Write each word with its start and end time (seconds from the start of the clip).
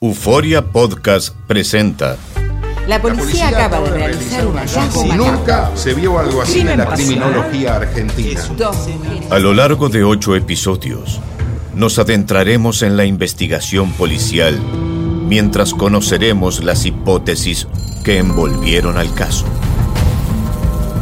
Euforia 0.00 0.62
Podcast 0.64 1.34
presenta. 1.48 2.16
La 2.86 3.02
policía 3.02 3.48
acaba 3.48 3.80
de 3.80 3.90
realizar 3.90 4.46
un 4.46 4.54
hallazgo 4.56 5.02
Si 5.02 5.08
nunca 5.08 5.72
se 5.74 5.92
vio 5.92 6.20
algo 6.20 6.40
así 6.40 6.60
en 6.60 6.78
la 6.78 6.86
criminología 6.86 7.74
argentina. 7.74 8.40
A 9.28 9.40
lo 9.40 9.54
largo 9.54 9.88
de 9.88 10.04
ocho 10.04 10.36
episodios, 10.36 11.18
nos 11.74 11.98
adentraremos 11.98 12.82
en 12.82 12.96
la 12.96 13.06
investigación 13.06 13.90
policial 13.90 14.56
mientras 15.26 15.74
conoceremos 15.74 16.62
las 16.62 16.86
hipótesis 16.86 17.66
que 18.04 18.18
envolvieron 18.18 18.98
al 18.98 19.12
caso. 19.14 19.46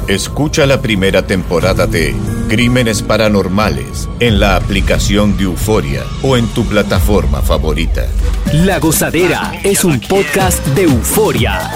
Escucha 0.09 0.65
la 0.65 0.81
primera 0.81 1.27
temporada 1.27 1.87
de 1.87 2.15
Crímenes 2.49 3.03
Paranormales 3.03 4.09
en 4.21 4.39
la 4.39 4.55
aplicación 4.55 5.37
de 5.37 5.45
Euforia 5.45 6.05
o 6.23 6.37
en 6.37 6.47
tu 6.49 6.65
plataforma 6.65 7.43
favorita. 7.43 8.07
La 8.53 8.79
Gozadera 8.79 9.53
es 9.65 9.85
un 9.85 9.99
podcast 10.01 10.65
de 10.69 10.85
euforia. 10.85 11.71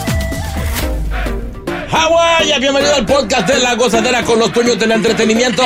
Hawái, 1.90 2.60
bienvenido 2.60 2.94
al 2.94 3.04
podcast 3.04 3.48
de 3.48 3.58
La 3.58 3.74
Gozadera 3.74 4.22
con 4.22 4.38
los 4.38 4.52
dueños 4.52 4.78
del 4.78 4.92
entretenimiento. 4.92 5.64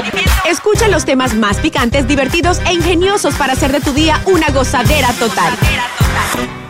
Escucha 0.49 0.89
los 0.89 1.05
temas 1.05 1.35
más 1.35 1.59
picantes, 1.59 2.09
divertidos 2.09 2.61
e 2.67 2.73
ingeniosos 2.73 3.35
para 3.35 3.53
hacer 3.53 3.73
de 3.73 3.81
tu 3.81 3.93
día 3.93 4.23
una 4.25 4.49
gozadera 4.49 5.13
total. 5.19 5.53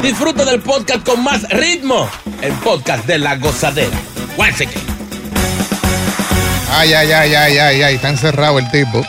Disfruta 0.03 0.45
del 0.45 0.61
podcast 0.61 1.07
con 1.07 1.23
más 1.23 1.49
ritmo. 1.51 2.09
El 2.43 2.53
podcast 2.55 3.07
de 3.07 3.19
La 3.19 3.37
Gozadera. 3.37 3.97
Guáchate. 4.37 4.84
Ay, 6.77 6.93
ay, 6.93 7.13
ay, 7.13 7.35
ay, 7.35 7.59
ay, 7.59 7.83
ay, 7.83 7.95
está 7.95 8.11
encerrado 8.11 8.59
el 8.59 8.69
tipo. 8.73 9.01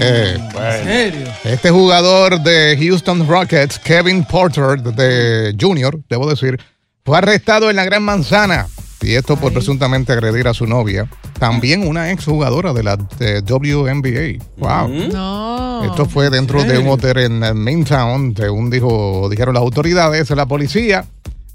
Eh, 0.00 0.36
¿En 0.36 0.84
serio? 0.84 1.26
este 1.44 1.70
jugador 1.70 2.40
de 2.40 2.76
Houston 2.80 3.28
Rockets, 3.28 3.78
Kevin 3.78 4.24
Porter, 4.24 4.82
de 4.82 5.54
Junior, 5.58 6.00
debo 6.08 6.28
decir, 6.28 6.58
fue 7.04 7.16
arrestado 7.16 7.70
en 7.70 7.76
la 7.76 7.84
Gran 7.84 8.02
Manzana. 8.02 8.66
Y 9.02 9.14
esto 9.14 9.36
por 9.36 9.52
presuntamente 9.52 10.12
agredir 10.12 10.48
a 10.48 10.52
su 10.52 10.66
novia. 10.66 11.08
También 11.38 11.86
una 11.86 12.10
exjugadora 12.10 12.72
de 12.72 12.82
la 12.82 12.96
de 12.96 13.40
WNBA. 13.40 14.44
Wow. 14.58 14.88
No. 15.12 15.84
Esto 15.84 16.06
fue 16.06 16.28
dentro 16.28 16.64
de 16.64 16.76
un 16.76 16.88
hotel 16.88 17.18
en 17.18 17.62
Maintown, 17.62 18.34
según 18.36 18.68
dijo, 18.68 19.28
dijeron 19.30 19.54
las 19.54 19.62
autoridades. 19.62 20.28
La 20.30 20.46
policía 20.46 21.04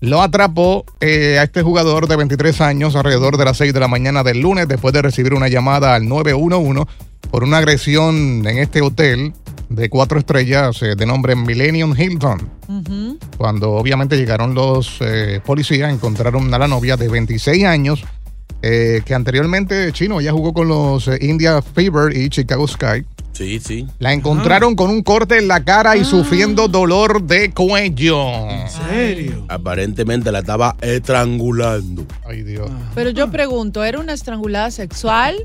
lo 0.01 0.21
atrapó 0.21 0.85
eh, 0.99 1.37
a 1.39 1.43
este 1.43 1.61
jugador 1.61 2.07
de 2.07 2.15
23 2.15 2.61
años 2.61 2.95
alrededor 2.95 3.37
de 3.37 3.45
las 3.45 3.57
6 3.57 3.73
de 3.73 3.79
la 3.79 3.87
mañana 3.87 4.23
del 4.23 4.41
lunes 4.41 4.67
después 4.67 4.93
de 4.93 5.01
recibir 5.01 5.33
una 5.33 5.47
llamada 5.47 5.95
al 5.95 6.07
911 6.07 6.85
por 7.31 7.43
una 7.43 7.57
agresión 7.57 8.45
en 8.47 8.57
este 8.57 8.81
hotel 8.81 9.33
de 9.69 9.89
cuatro 9.89 10.19
estrellas 10.19 10.81
eh, 10.83 10.95
de 10.95 11.05
nombre 11.05 11.35
Millennium 11.35 11.95
Hilton. 11.97 12.49
Cuando 13.37 13.71
obviamente 13.71 14.17
llegaron 14.17 14.53
los 14.53 14.97
eh, 15.01 15.41
policías, 15.45 15.91
encontraron 15.91 16.53
a 16.53 16.59
la 16.59 16.67
novia 16.67 16.97
de 16.97 17.07
26 17.07 17.65
años 17.65 18.03
que 18.61 19.13
anteriormente, 19.13 19.91
chino, 19.91 20.21
ya 20.21 20.31
jugó 20.31 20.51
con 20.51 20.67
los 20.67 21.07
India 21.21 21.61
Fever 21.61 22.17
y 22.17 22.29
Chicago 22.29 22.67
Sky. 22.67 23.05
Sí, 23.35 23.59
sí. 23.59 23.85
La 23.99 24.13
encontraron 24.13 24.75
con 24.75 24.89
un 24.89 25.03
corte 25.03 25.37
en 25.37 25.49
la 25.49 25.63
cara 25.65 25.97
y 25.97 26.05
sufriendo 26.05 26.69
dolor 26.69 27.23
de 27.23 27.51
cuello. 27.51 28.49
¿En 28.49 28.69
serio? 28.69 29.45
Aparentemente 29.49 30.31
la 30.31 30.39
estaba 30.39 30.77
estrangulando. 30.79 32.05
Ay, 32.25 32.43
Dios. 32.43 32.69
Pero 32.95 33.09
yo 33.09 33.29
pregunto, 33.31 33.83
¿era 33.83 33.99
una 33.99 34.13
estrangulada 34.13 34.71
sexual? 34.71 35.35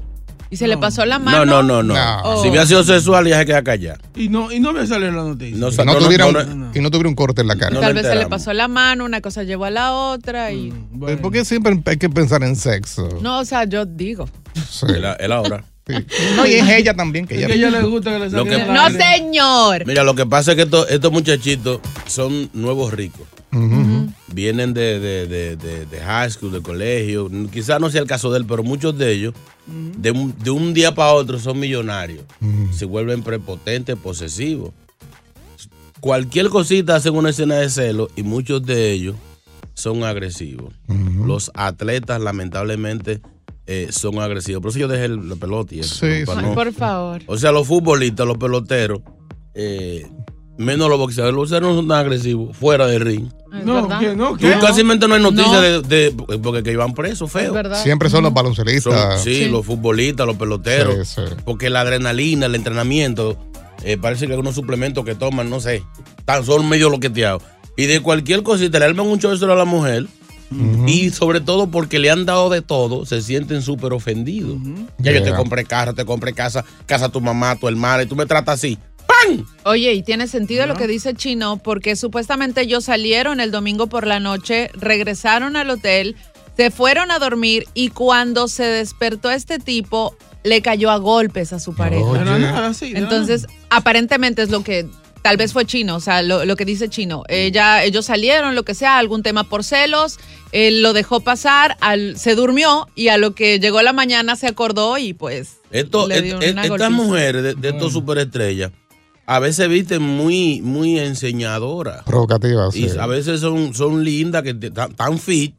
¿Y 0.50 0.56
se 0.56 0.66
le 0.66 0.76
pasó 0.78 1.04
la 1.04 1.18
mano? 1.20 1.44
No, 1.44 1.62
no, 1.62 1.82
no, 1.82 1.94
no. 1.94 2.22
Oh. 2.24 2.42
Si 2.42 2.48
hubiera 2.48 2.66
sido 2.66 2.82
sexual, 2.82 3.26
ya 3.26 3.38
se 3.38 3.46
queda 3.46 3.62
callada. 3.62 3.98
Y 4.16 4.28
no, 4.28 4.50
y 4.50 4.58
no 4.58 4.72
me 4.72 4.84
salió 4.86 5.08
en 5.08 5.16
la 5.16 5.22
noticia. 5.22 5.56
No, 5.56 5.68
Y 5.68 5.76
no, 5.76 5.84
no, 5.84 5.92
no, 5.94 5.98
tuviera 6.06 6.24
no, 6.30 6.38
un, 6.40 6.60
no. 6.60 6.70
y 6.74 6.80
no 6.80 6.90
tuviera 6.90 7.08
un 7.08 7.14
corte 7.14 7.42
en 7.42 7.48
la 7.48 7.56
cara. 7.56 7.74
No. 7.74 7.80
Tal 7.80 7.94
vez 7.94 8.06
se 8.06 8.16
le 8.16 8.26
pasó 8.26 8.52
la 8.52 8.66
mano, 8.66 9.04
una 9.04 9.20
cosa 9.20 9.44
llevó 9.44 9.64
a 9.66 9.70
la 9.70 9.92
otra 9.92 10.50
y... 10.52 10.72
Bueno. 10.90 11.22
¿Por 11.22 11.32
qué 11.32 11.44
siempre 11.44 11.80
hay 11.86 11.96
que 11.96 12.08
pensar 12.10 12.42
en 12.42 12.56
sexo? 12.56 13.08
No, 13.22 13.40
o 13.40 13.44
sea, 13.44 13.64
yo 13.64 13.84
digo. 13.84 14.28
Sí. 14.68 14.86
Es 15.18 15.28
la 15.28 15.40
hora. 15.40 15.64
Sí. 15.96 16.06
No, 16.36 16.46
y 16.46 16.52
es 16.54 16.68
ella 16.78 16.94
también, 16.94 17.26
que 17.26 17.36
ella. 17.38 17.46
que 17.46 17.52
a 17.52 17.56
ella 17.56 17.70
le 17.70 17.82
gusta 17.82 18.10
que 18.12 18.18
le 18.18 18.30
Lo 18.30 18.44
que- 18.44 18.64
No, 18.64 18.88
señor. 18.90 19.84
Mira, 19.86 20.04
lo 20.04 20.14
que 20.14 20.26
pasa 20.26 20.52
es 20.52 20.56
que 20.56 20.62
estos, 20.62 20.90
estos 20.90 21.10
muchachitos 21.12 21.80
son 22.06 22.48
nuevos 22.52 22.92
ricos. 22.92 23.26
Vienen 24.32 24.72
de, 24.74 25.00
de, 25.00 25.26
de, 25.26 25.56
de, 25.56 25.86
de 25.86 26.00
high 26.00 26.30
school, 26.30 26.52
de 26.52 26.62
colegio. 26.62 27.28
Quizás 27.52 27.80
no 27.80 27.90
sea 27.90 28.00
el 28.00 28.06
caso 28.06 28.30
de 28.30 28.38
él, 28.38 28.46
pero 28.46 28.62
muchos 28.62 28.96
de 28.96 29.10
ellos, 29.12 29.34
de, 29.66 30.12
un, 30.12 30.32
de 30.38 30.50
un 30.50 30.72
día 30.72 30.94
para 30.94 31.12
otro, 31.14 31.38
son 31.40 31.58
millonarios. 31.58 32.24
Se 32.72 32.84
vuelven 32.84 33.22
prepotentes, 33.24 33.96
posesivos. 33.96 34.70
Cualquier 36.00 36.48
cosita 36.48 36.96
hacen 36.96 37.14
una 37.14 37.30
escena 37.30 37.56
de 37.56 37.68
celo 37.68 38.08
y 38.16 38.22
muchos 38.22 38.64
de 38.64 38.92
ellos 38.92 39.16
son 39.74 40.04
agresivos. 40.04 40.72
Los 41.26 41.50
atletas, 41.54 42.20
lamentablemente, 42.20 43.20
eh, 43.66 43.88
son 43.90 44.18
agresivos. 44.18 44.62
Por 44.62 44.70
eso 44.70 44.78
yo 44.80 44.88
dejé 44.88 45.04
el- 45.06 45.28
la 45.28 45.36
pelota 45.36 45.74
y 45.74 45.80
eso. 45.80 45.94
Sí, 45.94 46.24
sí. 46.26 46.32
no- 46.42 46.54
Por 46.54 46.72
favor. 46.72 47.22
o 47.26 47.36
sea, 47.38 47.52
los 47.52 47.66
futbolistas, 47.66 48.26
los 48.26 48.36
peloteros, 48.38 49.00
eh, 49.54 50.06
menos 50.58 50.88
los 50.90 50.98
boxeadores, 50.98 51.34
los 51.34 51.42
boxeadores 51.42 51.68
no 51.70 51.76
son 51.76 51.88
tan 51.88 51.98
agresivos, 51.98 52.56
fuera 52.56 52.86
del 52.86 53.00
ring. 53.02 53.26
¿Es 53.52 53.64
No, 53.64 53.88
que 53.98 54.14
no, 54.14 54.36
que 54.36 54.50
casi 54.60 54.84
no 55.08 55.14
hay 55.14 55.22
noticias 55.22 55.50
No. 55.50 55.60
de, 55.60 56.10
de- 56.10 56.38
porque 56.38 56.62
que 56.62 56.72
iban 56.72 56.94
presos, 56.94 57.32
verdad. 57.52 57.82
Siempre 57.82 58.08
son 58.10 58.22
los 58.22 58.28
Son, 58.28 58.34
baloncelistas. 58.34 59.22
sí, 59.22 59.34
Sí. 59.34 59.48
los 59.48 59.64
futbolistas, 59.66 60.26
los 60.26 60.36
peloteros. 60.36 61.08
Sí, 61.08 61.20
sí. 61.26 61.34
Porque 61.44 61.68
la 61.70 61.80
adrenalina, 61.80 62.46
el 62.46 62.54
entrenamiento, 62.54 63.36
eh, 63.82 63.96
parece 63.96 64.26
que 64.26 64.32
algunos 64.34 64.54
suplementos 64.54 65.04
que 65.04 65.14
toman, 65.14 65.50
no 65.50 65.60
sé, 65.60 65.82
tan 66.24 66.44
son 66.44 66.68
medio 66.68 66.90
loqueteados. 66.90 67.42
Y 67.76 67.86
de 67.86 68.00
cualquier 68.00 68.42
cosita 68.42 68.78
le 68.78 68.84
arman 68.84 69.06
un 69.06 69.18
show 69.18 69.32
a 69.32 69.54
la 69.54 69.64
mujer. 69.64 70.06
Y 70.86 71.10
sobre 71.10 71.40
todo 71.40 71.70
porque 71.70 71.98
le 71.98 72.10
han 72.10 72.26
dado 72.26 72.50
de 72.50 72.60
todo, 72.60 73.06
se 73.06 73.22
sienten 73.22 73.62
súper 73.62 73.92
ofendidos. 73.92 74.58
Ya 74.98 75.12
yo 75.12 75.22
te 75.22 75.32
compré 75.32 75.64
carro, 75.64 75.94
te 75.94 76.04
compré 76.04 76.32
casa, 76.32 76.64
casa 76.86 77.06
a 77.06 77.08
tu 77.08 77.20
mamá, 77.20 77.52
a 77.52 77.56
tu 77.56 77.68
hermana, 77.68 78.02
y 78.02 78.06
tú 78.06 78.16
me 78.16 78.26
tratas 78.26 78.56
así. 78.56 78.78
¡Pam! 79.06 79.46
Oye, 79.64 79.92
y 79.92 80.02
tiene 80.02 80.26
sentido 80.26 80.66
lo 80.66 80.74
que 80.74 80.86
dice 80.86 81.14
Chino, 81.14 81.58
porque 81.58 81.96
supuestamente 81.96 82.62
ellos 82.62 82.84
salieron 82.84 83.40
el 83.40 83.50
domingo 83.50 83.86
por 83.86 84.06
la 84.06 84.18
noche, 84.20 84.70
regresaron 84.74 85.56
al 85.56 85.70
hotel, 85.70 86.16
se 86.56 86.70
fueron 86.70 87.10
a 87.10 87.18
dormir 87.18 87.66
y 87.74 87.88
cuando 87.88 88.48
se 88.48 88.64
despertó 88.64 89.30
este 89.30 89.58
tipo, 89.58 90.16
le 90.42 90.62
cayó 90.62 90.90
a 90.90 90.96
golpes 90.96 91.52
a 91.52 91.60
su 91.60 91.74
pareja. 91.74 92.04
Oye. 92.04 92.98
Entonces, 92.98 93.46
aparentemente 93.68 94.42
es 94.42 94.50
lo 94.50 94.62
que 94.62 94.88
tal 95.22 95.36
vez 95.36 95.52
fue 95.52 95.64
Chino, 95.66 95.96
o 95.96 96.00
sea, 96.00 96.22
lo, 96.22 96.44
lo 96.44 96.56
que 96.56 96.64
dice 96.64 96.88
Chino. 96.88 97.24
Ella, 97.28 97.84
ellos 97.84 98.06
salieron, 98.06 98.54
lo 98.54 98.62
que 98.64 98.74
sea, 98.74 98.98
algún 98.98 99.22
tema 99.22 99.44
por 99.44 99.64
celos, 99.64 100.18
él 100.52 100.82
lo 100.82 100.92
dejó 100.92 101.20
pasar, 101.20 101.76
al, 101.80 102.16
se 102.16 102.34
durmió 102.34 102.88
y 102.94 103.08
a 103.08 103.18
lo 103.18 103.34
que 103.34 103.58
llegó 103.60 103.82
la 103.82 103.92
mañana 103.92 104.36
se 104.36 104.46
acordó 104.46 104.98
y 104.98 105.12
pues 105.12 105.58
Esto, 105.70 106.08
le 106.08 106.22
dio 106.22 106.36
et- 106.40 106.42
et- 106.48 106.52
una 106.52 106.62
estas 106.64 106.90
mujeres 106.90 107.42
de, 107.42 107.54
de 107.54 107.68
estos 107.68 107.92
superestrellas 107.92 108.72
a 109.26 109.38
veces 109.38 109.68
visten 109.68 110.02
muy, 110.02 110.60
muy 110.60 110.98
enseñadoras. 110.98 112.02
Provocativas. 112.02 112.74
Y 112.74 112.88
sí. 112.88 112.98
a 112.98 113.06
veces 113.06 113.40
son, 113.40 113.74
son 113.74 114.02
lindas, 114.02 114.42
que 114.42 114.54
tan, 114.54 114.92
tan 114.94 115.18
fit, 115.20 115.54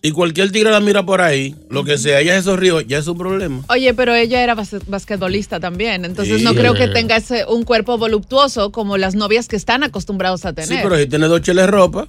Y 0.00 0.12
cualquier 0.12 0.52
tigre 0.52 0.70
la 0.70 0.78
mira 0.78 1.04
por 1.04 1.20
ahí, 1.20 1.56
lo 1.70 1.82
que 1.82 1.98
sea, 1.98 2.20
ella 2.20 2.36
se 2.36 2.44
sonrió, 2.44 2.80
ya 2.80 2.98
es 2.98 3.04
su 3.04 3.16
problema. 3.16 3.62
Oye, 3.68 3.92
pero 3.94 4.14
ella 4.14 4.42
era 4.44 4.54
bas- 4.54 4.80
basquetbolista 4.86 5.58
también, 5.58 6.04
entonces 6.04 6.38
Sí. 6.38 6.44
no 6.44 6.54
creo 6.54 6.74
que 6.74 6.86
tenga 6.86 7.16
ese, 7.16 7.44
un 7.46 7.64
cuerpo 7.64 7.98
voluptuoso 7.98 8.70
como 8.70 8.96
las 8.96 9.16
novias 9.16 9.48
que 9.48 9.56
están 9.56 9.82
acostumbrados 9.82 10.44
a 10.44 10.52
tener. 10.52 10.68
Sí, 10.68 10.76
pero 10.82 10.96
si 10.96 11.06
tiene 11.06 11.26
dos 11.26 11.42
cheles 11.42 11.64
de 11.64 11.70
ropa, 11.72 12.06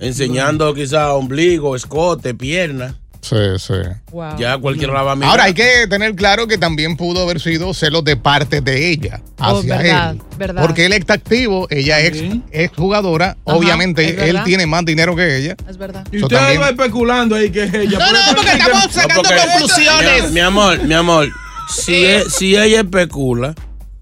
enseñando 0.00 0.74
quizá 0.74 1.14
ombligo, 1.14 1.76
escote, 1.76 2.34
pierna, 2.34 2.94
Sí, 3.24 3.36
sí. 3.58 3.72
Wow. 4.12 4.36
ya 4.38 4.58
cualquiera 4.58 4.92
la 4.92 5.02
va 5.02 5.12
a 5.12 5.16
mirar. 5.16 5.30
Ahora 5.30 5.44
hay 5.44 5.54
que 5.54 5.86
tener 5.88 6.14
claro 6.14 6.46
que 6.46 6.58
también 6.58 6.94
pudo 6.96 7.22
haber 7.22 7.40
sido 7.40 7.72
celos 7.72 8.04
de 8.04 8.16
parte 8.18 8.60
de 8.60 8.90
ella 8.90 9.20
Oh, 9.38 9.58
hacia 9.60 9.76
verdad, 9.78 10.10
él. 10.12 10.20
verdad. 10.36 10.62
Porque 10.62 10.84
él 10.84 10.92
está 10.92 11.14
activo, 11.14 11.66
ella 11.70 12.00
es, 12.00 12.22
es 12.50 12.70
jugadora. 12.76 13.36
Ajá, 13.46 13.56
Obviamente 13.56 14.28
él 14.28 14.38
tiene 14.44 14.66
más 14.66 14.84
dinero 14.84 15.16
que 15.16 15.38
ella. 15.38 15.56
Es 15.68 15.78
verdad. 15.78 16.06
Y 16.12 16.22
usted 16.22 16.36
también. 16.36 16.60
va 16.60 16.68
especulando 16.68 17.34
ahí 17.36 17.50
que 17.50 17.62
es 17.64 17.72
ella. 17.72 17.98
No, 17.98 18.12
no, 18.12 18.18
porque 18.36 18.50
estamos 18.52 18.92
sacando 18.92 19.22
porque- 19.22 19.36
conclusiones. 19.52 20.24
Mi, 20.24 20.30
mi 20.32 20.40
amor, 20.40 20.82
mi 20.84 20.94
amor, 20.94 21.28
si, 21.74 22.18
si 22.28 22.56
ella 22.56 22.80
especula, 22.80 23.54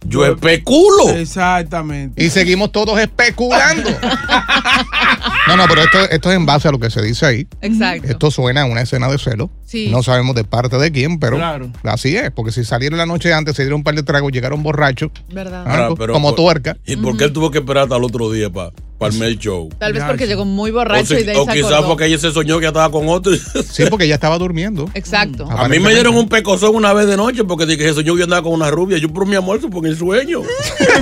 yo 0.05 0.25
especulo. 0.27 1.11
Exactamente. 1.11 2.23
Y 2.25 2.31
seguimos 2.31 2.73
todos 2.73 2.99
especulando. 2.99 3.91
no, 5.49 5.57
no, 5.57 5.65
pero 5.69 5.83
esto, 5.83 5.99
esto 6.11 6.31
es 6.31 6.37
en 6.37 6.47
base 6.47 6.69
a 6.69 6.71
lo 6.71 6.79
que 6.79 6.91
se 6.91 7.03
dice 7.03 7.27
ahí. 7.27 7.47
Exacto. 7.61 8.09
Esto 8.09 8.31
suena 8.31 8.63
a 8.63 8.65
una 8.67 8.83
escena 8.83 9.09
de 9.09 9.19
celo. 9.19 9.51
Sí. 9.65 9.89
No 9.91 10.03
sabemos 10.03 10.35
de 10.35 10.45
parte 10.45 10.77
de 10.79 10.91
quién, 10.93 11.19
pero 11.19 11.37
Claro. 11.37 11.71
así 11.85 12.17
es. 12.17 12.31
Porque 12.31 12.53
si 12.53 12.65
salieron 12.65 12.99
la 12.99 13.07
noche 13.07 13.33
antes, 13.33 13.57
se 13.57 13.63
dieron 13.63 13.79
un 13.79 13.85
par 13.85 13.95
de 13.95 14.03
tragos, 14.03 14.31
llegaron 14.33 14.63
borrachos, 14.63 15.11
¿Verdad? 15.33 15.65
ah, 15.67 15.71
Ahora, 15.71 15.89
co- 15.89 15.97
pero 15.97 16.13
como 16.13 16.29
por- 16.29 16.37
tuerca. 16.37 16.77
¿Y 16.87 16.97
por 16.97 17.17
qué 17.17 17.25
él 17.25 17.33
tuvo 17.33 17.51
que 17.51 17.59
esperar 17.59 17.85
hasta 17.85 17.97
el 17.97 18.05
otro 18.05 18.31
día 18.31 18.51
para 18.51 18.71
el 19.09 19.19
mail 19.19 19.39
show? 19.39 19.69
Tal 19.79 19.93
vez 19.93 20.03
porque 20.05 20.27
llegó 20.27 20.45
muy 20.45 20.71
O, 20.71 20.75
borracho 20.75 21.15
si- 21.15 21.21
y 21.21 21.25
de 21.25 21.33
ahí 21.33 21.37
o 21.39 21.47
quizás 21.47 21.83
porque 21.83 22.07
ella 22.07 22.19
se 22.19 22.31
soñó 22.33 22.59
que 22.59 22.63
ya 22.65 22.69
estaba 22.69 22.91
con 22.91 23.09
otro. 23.09 23.33
Sí, 23.71 23.85
porque 23.91 24.05
ella 24.07 24.15
estaba 24.17 24.39
durmiendo. 24.39 24.89
Exacto. 24.95 25.47
A 25.51 25.69
mí 25.69 25.79
me 25.79 25.93
dieron 25.95 26.15
un 26.17 26.29
pecozón 26.29 26.75
una 26.75 26.93
vez 26.93 27.07
de 27.07 27.17
noche 27.17 27.45
porque 27.45 27.67
dije 27.67 27.79
que 27.79 27.89
se 27.89 27.95
soñó 27.95 28.15
que 28.15 28.19
yo 28.21 28.25
andaba 28.25 28.43
con 28.43 28.53
una 28.53 28.71
rubia. 28.71 28.99
Yo, 28.99 29.09
pero 29.13 29.27
mi 29.27 29.37
amor, 29.37 29.59
eso 29.59 29.69
fue 29.71 29.81
en 29.81 29.87
el 29.87 29.99
sueño. 29.99 30.41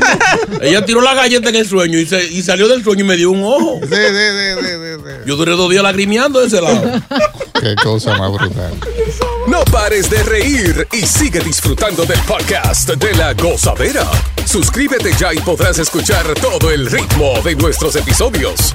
ella 0.62 0.85
tiró 0.85 1.00
la 1.00 1.14
galleta 1.14 1.49
en 1.49 1.56
el 1.56 1.67
sueño 1.67 1.99
y, 1.99 2.06
se- 2.06 2.25
y 2.32 2.43
salió 2.43 2.69
del 2.69 2.82
sueño 2.85 3.05
y 3.05 3.08
me 3.08 3.17
dio 3.17 3.31
un 3.31 3.43
ojo. 3.43 3.81
Sí, 3.82 3.88
sí, 3.88 3.97
sí, 3.97 4.61
sí, 4.61 4.67
sí, 4.67 5.03
sí. 5.05 5.11
Yo 5.26 5.37
duré 5.37 5.53
dos 5.53 5.70
días 5.70 5.82
lagrimeando 5.82 6.41
de 6.41 6.46
ese 6.46 6.61
lado. 6.61 7.00
Qué 7.61 7.75
cosa 7.82 8.17
más 8.17 8.32
brutal. 8.32 8.73
No 9.47 9.65
pares 9.65 10.11
de 10.11 10.23
reír 10.23 10.87
y 10.93 11.07
sigue 11.07 11.41
disfrutando 11.41 12.05
del 12.05 12.21
podcast 12.21 12.91
de 12.91 13.15
la 13.15 13.33
gozadera. 13.35 14.07
Suscríbete 14.45 15.13
ya 15.19 15.33
y 15.33 15.39
podrás 15.39 15.79
escuchar 15.79 16.27
todo 16.35 16.71
el 16.71 16.91
ritmo 16.91 17.41
de 17.43 17.57
nuestros 17.57 17.97
episodios. 17.97 18.75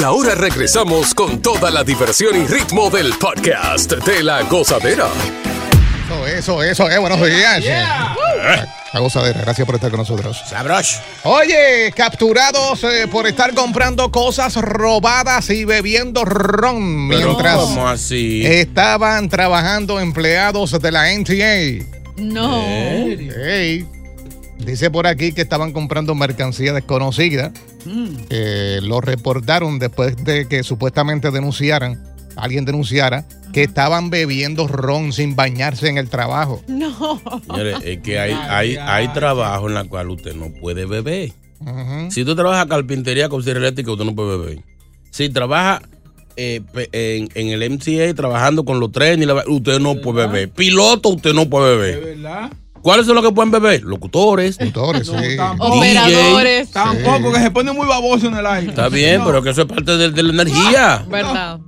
Y 0.00 0.02
ahora 0.02 0.34
regresamos 0.34 1.12
con 1.12 1.42
toda 1.42 1.70
la 1.70 1.84
diversión 1.84 2.34
y 2.34 2.46
ritmo 2.46 2.88
del 2.88 3.12
podcast 3.18 3.92
de 3.92 4.22
la 4.22 4.44
gozadera. 4.44 5.08
Eso, 6.08 6.26
eso, 6.26 6.62
eso, 6.62 6.90
eh, 6.90 6.96
buenos 6.96 7.20
días. 7.22 7.62
La 8.94 9.00
gozadera, 9.00 9.42
gracias 9.42 9.66
por 9.66 9.74
estar 9.74 9.90
con 9.90 9.98
nosotros. 9.98 10.40
Sabrosh. 10.48 10.96
Oye, 11.24 11.92
capturados 11.94 12.82
eh, 12.84 13.08
por 13.12 13.26
estar 13.26 13.52
comprando 13.52 14.10
cosas 14.10 14.56
robadas 14.56 15.50
y 15.50 15.66
bebiendo 15.66 16.24
ron 16.24 17.10
Pero 17.10 17.26
mientras 17.26 17.56
¿cómo 17.56 17.86
así? 17.86 18.46
estaban 18.46 19.28
trabajando 19.28 20.00
empleados 20.00 20.80
de 20.80 20.90
la 20.92 21.12
NTA. 21.12 21.84
No. 22.16 22.62
Ey, 22.66 23.84
dice 24.64 24.90
por 24.90 25.06
aquí 25.06 25.32
que 25.32 25.42
estaban 25.42 25.72
comprando 25.72 26.14
mercancía 26.14 26.72
desconocida. 26.72 27.52
Eh, 28.30 28.80
lo 28.82 29.00
reportaron 29.00 29.78
después 29.78 30.16
de 30.24 30.46
que 30.48 30.62
supuestamente 30.62 31.30
denunciaran, 31.30 32.02
alguien 32.36 32.64
denunciara, 32.64 33.26
que 33.52 33.62
estaban 33.64 34.10
bebiendo 34.10 34.68
ron 34.68 35.12
sin 35.12 35.34
bañarse 35.34 35.88
en 35.88 35.98
el 35.98 36.08
trabajo. 36.08 36.62
No. 36.68 37.20
Señores, 37.46 37.76
es 37.84 37.98
que 38.00 38.18
hay, 38.18 38.32
hay, 38.32 38.76
hay 38.76 39.08
trabajo 39.12 39.68
en 39.68 39.74
la 39.74 39.84
cual 39.84 40.10
usted 40.10 40.34
no 40.36 40.50
puede 40.60 40.84
beber. 40.86 41.32
Ujú. 41.60 42.10
Si 42.10 42.24
tú 42.24 42.34
trabajas 42.36 42.66
carpintería 42.66 43.28
con 43.28 43.42
cierre 43.42 43.58
eléctrica, 43.60 43.90
usted 43.92 44.04
no 44.04 44.14
puede 44.14 44.38
beber. 44.38 44.58
Si 45.10 45.28
trabaja 45.28 45.82
eh, 46.36 46.60
en, 46.92 47.28
en 47.34 47.48
el 47.48 47.70
MCA 47.70 48.14
trabajando 48.14 48.64
con 48.64 48.78
los 48.80 48.92
trenes, 48.92 49.24
y 49.24 49.26
la- 49.26 49.44
usted 49.48 49.80
no 49.80 49.96
puede 49.96 50.26
beber. 50.26 50.50
Piloto, 50.50 51.08
usted 51.10 51.34
no 51.34 51.50
puede 51.50 51.76
beber. 51.76 52.16
¿Verdad? 52.16 52.52
¿Cuáles 52.82 53.06
son 53.06 53.14
los 53.14 53.24
que 53.24 53.32
pueden 53.32 53.50
beber? 53.50 53.82
Locutores. 53.82 54.58
Locutores, 54.60 55.06
sí. 55.06 55.36
tampoco. 55.36 55.76
Operadores. 55.76 56.70
Tampoco, 56.70 57.32
que 57.32 57.40
se 57.40 57.50
pone 57.50 57.72
muy 57.72 57.86
baboso 57.86 58.26
en 58.28 58.36
el 58.36 58.46
aire. 58.46 58.70
Está 58.70 58.88
bien, 58.88 59.22
pero 59.24 59.42
que 59.42 59.50
eso 59.50 59.62
es 59.62 59.66
parte 59.68 59.96
de, 59.96 60.10
de 60.10 60.22
la 60.22 60.32
energía. 60.32 61.04
¿Verdad? 61.08 61.58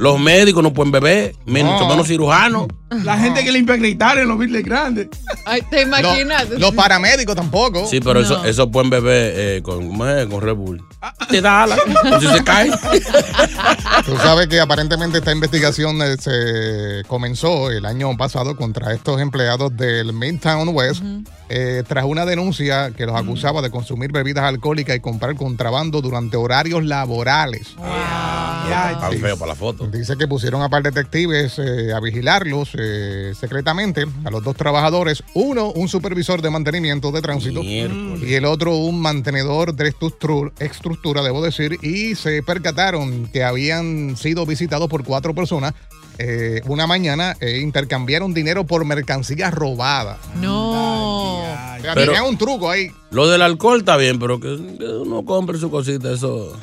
Los 0.00 0.18
médicos 0.18 0.62
no 0.62 0.72
pueden 0.72 0.90
beber, 0.90 1.34
menos, 1.46 1.80
No. 1.80 1.88
menos 1.88 2.08
cirujanos. 2.08 2.66
La 2.90 3.16
gente 3.18 3.44
que 3.44 3.52
limpia 3.52 3.78
cristales 3.78 4.22
en 4.22 4.28
los 4.28 4.38
birles 4.38 4.64
grandes. 4.64 5.08
Ay, 5.46 5.62
¿te 5.70 5.82
imaginas? 5.82 6.48
Los, 6.50 6.60
los 6.60 6.74
paramédicos 6.74 7.36
tampoco. 7.36 7.86
Sí, 7.86 8.00
pero 8.00 8.20
eso, 8.20 8.38
No. 8.38 8.44
eso 8.44 8.70
pueden 8.70 8.90
beber 8.90 9.32
eh, 9.36 9.62
con, 9.62 9.96
con 9.96 10.40
Red 10.40 10.54
Bull. 10.56 10.82
Te 11.28 11.40
da 11.40 11.62
ala. 11.62 11.76
Si 12.20 12.26
se 12.26 12.42
cae. 12.44 12.70
Tú 14.04 14.16
sabes 14.16 14.48
que 14.48 14.60
aparentemente 14.60 15.18
esta 15.18 15.32
investigación 15.32 16.00
eh, 16.02 16.16
se 16.18 17.04
comenzó 17.08 17.70
el 17.70 17.86
año 17.86 18.14
pasado 18.16 18.56
contra 18.56 18.92
estos 18.92 19.20
empleados 19.20 19.74
del 19.76 20.12
Midtown 20.12 20.68
West 20.70 21.02
eh, 21.48 21.82
tras 21.86 22.04
una 22.04 22.26
denuncia 22.26 22.90
que 22.90 23.06
los 23.06 23.16
acusaba 23.16 23.62
de 23.62 23.70
consumir 23.70 24.12
bebidas 24.12 24.44
alcohólicas 24.44 24.96
y 24.96 25.00
comprar 25.00 25.34
contrabando 25.36 26.00
durante 26.02 26.36
horarios 26.36 26.84
laborales. 26.84 27.74
Tan 27.78 29.18
feo 29.18 29.36
para 29.36 29.52
la 29.52 29.56
foto. 29.56 29.86
Dice 29.86 30.16
que 30.16 30.28
pusieron 30.28 30.62
a 30.62 30.68
par 30.68 30.82
de 30.82 30.90
detectives 30.90 31.58
eh, 31.58 31.92
a 31.94 32.00
vigilarlos 32.00 32.70
eh, 32.80 33.32
secretamente 33.38 34.06
a 34.24 34.30
los 34.30 34.42
dos 34.42 34.56
trabajadores. 34.56 35.22
Uno, 35.34 35.70
un 35.72 35.88
supervisor 35.88 36.42
de 36.42 36.50
mantenimiento 36.50 37.12
de 37.12 37.22
tránsito. 37.22 37.60
Miércoles. 37.62 38.22
Y 38.28 38.34
el 38.34 38.44
otro, 38.44 38.76
un 38.76 39.00
mantenedor 39.00 39.74
de 39.74 39.94
estructura, 40.58 41.22
debo 41.22 41.42
decir. 41.42 41.78
Y 41.82 42.14
se 42.14 42.42
percataron 42.42 43.28
que 43.32 43.44
habían 43.44 44.16
sido 44.16 44.46
visitados 44.46 44.88
por 44.88 45.04
cuatro 45.04 45.34
personas 45.34 45.74
eh, 46.22 46.60
una 46.66 46.86
mañana 46.86 47.34
e 47.40 47.60
intercambiaron 47.60 48.34
dinero 48.34 48.64
por 48.66 48.84
mercancía 48.84 49.50
robada. 49.50 50.18
No. 50.38 51.38
O 51.40 51.44
sea, 51.80 51.94
Pero- 51.94 52.12
tenían 52.12 52.26
un 52.26 52.36
truco 52.36 52.68
ahí. 52.70 52.90
Lo 53.10 53.26
del 53.26 53.40
alcohol 53.40 53.78
está 53.78 53.96
bien, 53.96 54.18
pero 54.18 54.38
que 54.38 54.54
que 54.78 54.84
uno 54.84 55.24
compre 55.24 55.58
su 55.58 55.70
cosita, 55.70 56.12
eso. 56.12 56.54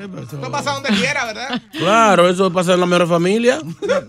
Esto 0.00 0.50
pasa 0.50 0.72
donde 0.72 0.90
quiera, 0.90 1.24
¿verdad? 1.26 1.62
Claro, 1.72 2.28
eso 2.28 2.52
pasa 2.52 2.74
en 2.74 2.80
la 2.80 2.86
mejor 2.86 3.08
familia. 3.08 3.60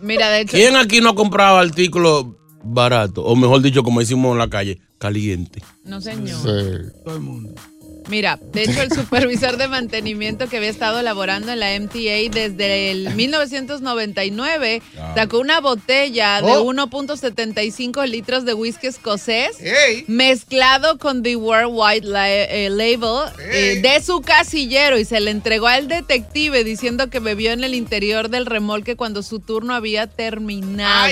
Mira, 0.01 0.29
de 0.29 0.41
hecho. 0.41 0.51
¿Quién 0.53 0.75
aquí 0.75 1.01
no 1.01 1.09
ha 1.09 1.15
comprado 1.15 1.57
artículos 1.57 2.27
baratos? 2.63 3.23
O 3.27 3.35
mejor 3.35 3.61
dicho, 3.61 3.83
como 3.83 3.99
decimos 3.99 4.31
en 4.33 4.39
la 4.39 4.49
calle, 4.49 4.79
caliente. 4.97 5.61
No, 5.83 6.01
señor. 6.01 6.37
Sí. 6.37 6.91
Todo 7.03 7.15
el 7.15 7.21
mundo. 7.21 7.53
Mira, 8.07 8.39
de 8.41 8.63
hecho 8.63 8.81
el 8.81 8.91
supervisor 8.91 9.57
de 9.57 9.67
mantenimiento 9.67 10.47
que 10.47 10.57
había 10.57 10.69
estado 10.69 11.01
laborando 11.01 11.51
en 11.51 11.59
la 11.59 11.77
MTA 11.79 12.29
desde 12.31 12.91
el 12.91 13.09
1999 13.15 14.81
sacó 15.15 15.39
una 15.39 15.59
botella 15.59 16.41
de 16.41 16.51
Oh. 16.51 16.63
1.75 16.73 18.07
litros 18.07 18.45
de 18.45 18.53
whisky 18.53 18.87
escocés 18.87 19.57
mezclado 20.07 20.97
con 20.97 21.23
The 21.23 21.35
World 21.35 22.03
La- 22.05 22.31
eh, 22.31 22.69
Label 22.69 23.31
eh, 23.51 23.79
de 23.81 24.01
su 24.03 24.21
casillero 24.21 24.97
y 24.99 25.05
se 25.05 25.19
le 25.19 25.31
entregó 25.31 25.67
al 25.67 25.87
detective 25.87 26.63
diciendo 26.63 27.09
que 27.09 27.19
bebió 27.19 27.51
en 27.51 27.63
el 27.63 27.73
interior 27.73 28.29
del 28.29 28.45
remolque 28.45 28.95
cuando 28.95 29.23
su 29.23 29.39
turno 29.39 29.73
había 29.73 30.07
terminado. 30.07 31.07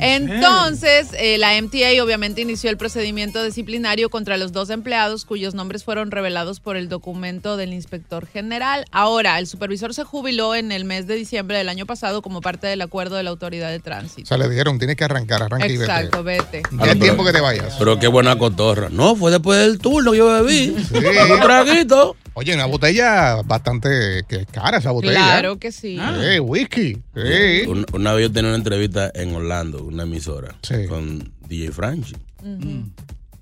Entonces, 0.00 1.08
eh, 1.18 1.38
la 1.38 1.60
MTA 1.60 2.02
obviamente 2.02 2.40
inició 2.40 2.70
el 2.70 2.76
procedimiento 2.76 3.42
disciplinario 3.44 4.10
contra 4.10 4.36
los 4.36 4.52
dos 4.52 4.70
empleados 4.70 5.24
cuyos 5.24 5.54
nombres 5.54 5.84
fueron 5.88 6.10
revelados 6.10 6.60
por 6.60 6.76
el 6.76 6.90
documento 6.90 7.56
del 7.56 7.72
inspector 7.72 8.26
general. 8.26 8.84
Ahora, 8.92 9.38
el 9.38 9.46
supervisor 9.46 9.94
se 9.94 10.04
jubiló 10.04 10.54
en 10.54 10.70
el 10.70 10.84
mes 10.84 11.06
de 11.06 11.14
diciembre 11.14 11.56
del 11.56 11.70
año 11.70 11.86
pasado 11.86 12.20
como 12.20 12.42
parte 12.42 12.66
del 12.66 12.82
acuerdo 12.82 13.16
de 13.16 13.22
la 13.22 13.30
autoridad 13.30 13.70
de 13.70 13.78
O 13.78 13.80
tránsito. 13.80 14.28
sea, 14.28 14.36
le 14.36 14.50
dijeron, 14.50 14.78
tienes 14.78 14.96
que 14.96 15.04
arrancar, 15.04 15.42
arranca 15.42 15.66
y 15.66 15.76
Exacto, 15.76 16.22
vete. 16.22 16.60
vete. 16.60 16.76
Ya 16.84 16.92
es 16.92 17.00
tiempo 17.00 17.24
que 17.24 17.32
te 17.32 17.40
vayas. 17.40 17.74
Pero 17.78 17.98
qué 17.98 18.06
buena 18.06 18.36
cotorra. 18.36 18.90
No, 18.90 19.16
fue 19.16 19.30
después 19.30 19.58
del 19.60 19.78
turno 19.78 20.12
que 20.12 20.18
yo 20.18 20.26
bebí. 20.44 20.76
Un 20.76 21.40
traguito. 21.40 22.16
Oye, 22.34 22.52
una 22.54 22.66
botella 22.66 23.36
bastante 23.46 24.24
que 24.28 24.36
es 24.36 24.46
cara 24.52 24.76
esa 24.76 24.90
botella. 24.90 25.14
Claro 25.14 25.58
que 25.58 25.72
sí. 25.72 25.98
Eh, 26.20 26.38
whisky. 26.38 26.98
Sí. 27.14 27.66
Un- 27.66 27.86
una 27.94 28.12
vez 28.12 28.24
yo 28.28 28.32
tenía 28.34 28.50
una 28.50 28.58
entrevista 28.58 29.10
en 29.14 29.34
Orlando, 29.34 29.82
una 29.84 30.02
emisora, 30.02 30.54
con 30.90 31.32
DJ 31.48 31.72
Franchi. 31.72 32.14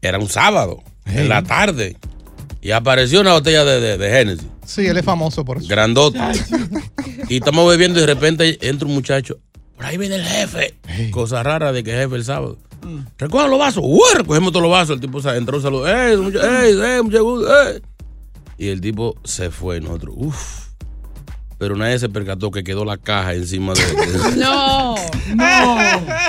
Era 0.00 0.18
un 0.20 0.28
sábado, 0.28 0.84
en 1.06 1.28
la 1.28 1.42
tarde. 1.42 1.96
Y 2.66 2.72
apareció 2.72 3.20
una 3.20 3.32
botella 3.32 3.64
de, 3.64 3.80
de, 3.80 3.96
de 3.96 4.10
Genesis, 4.10 4.46
Sí, 4.64 4.86
él 4.86 4.96
es 4.96 5.04
famoso 5.04 5.44
por 5.44 5.58
eso. 5.58 5.68
grandota. 5.68 6.32
y 7.28 7.36
estamos 7.36 7.68
bebiendo 7.68 7.98
y 7.98 8.00
de 8.00 8.06
repente 8.08 8.58
entra 8.68 8.88
un 8.88 8.94
muchacho. 8.94 9.38
Por 9.76 9.84
ahí 9.84 9.96
viene 9.96 10.16
el 10.16 10.24
jefe. 10.24 10.74
Cosa 11.12 11.44
rara 11.44 11.70
de 11.70 11.84
que 11.84 11.92
el 11.92 12.00
jefe 12.02 12.16
el 12.16 12.24
sábado. 12.24 12.58
Recojan 13.18 13.50
los 13.50 13.58
vasos. 13.60 13.84
¡Uy! 13.86 14.00
Recogemos 14.16 14.50
todos 14.50 14.62
los 14.64 14.72
vasos. 14.72 14.94
El 14.96 15.00
tipo 15.00 15.20
entró, 15.30 15.60
saludó. 15.60 15.86
¡Ey, 15.88 16.16
mucha, 16.16 16.64
ey, 16.64 16.74
ey, 16.76 17.02
mucho 17.02 17.22
gusto! 17.22 17.62
ey". 17.68 17.80
Y 18.58 18.68
el 18.68 18.80
tipo 18.80 19.14
se 19.22 19.50
fue. 19.52 19.80
Nosotros, 19.80 20.14
uff. 20.18 20.66
Pero 21.58 21.74
nadie 21.76 21.98
se 21.98 22.08
percató 22.08 22.50
que 22.50 22.62
quedó 22.64 22.84
la 22.84 22.96
caja 22.98 23.32
encima 23.34 23.74
de. 23.74 23.82
de- 23.84 24.36
No, 24.36 24.94
no. 25.36 25.78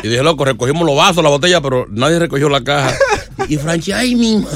Y 0.03 0.07
dije, 0.07 0.21
loco, 0.23 0.45
recogimos 0.45 0.85
los 0.85 0.95
vasos, 0.95 1.23
la 1.23 1.29
botella, 1.29 1.61
pero 1.61 1.85
nadie 1.89 2.19
recogió 2.19 2.47
la 2.47 2.63
caja. 2.63 2.93
Y 3.49 3.57
Franchi, 3.57 3.91
ay, 3.91 4.15
mi 4.15 4.37
ma-". 4.37 4.49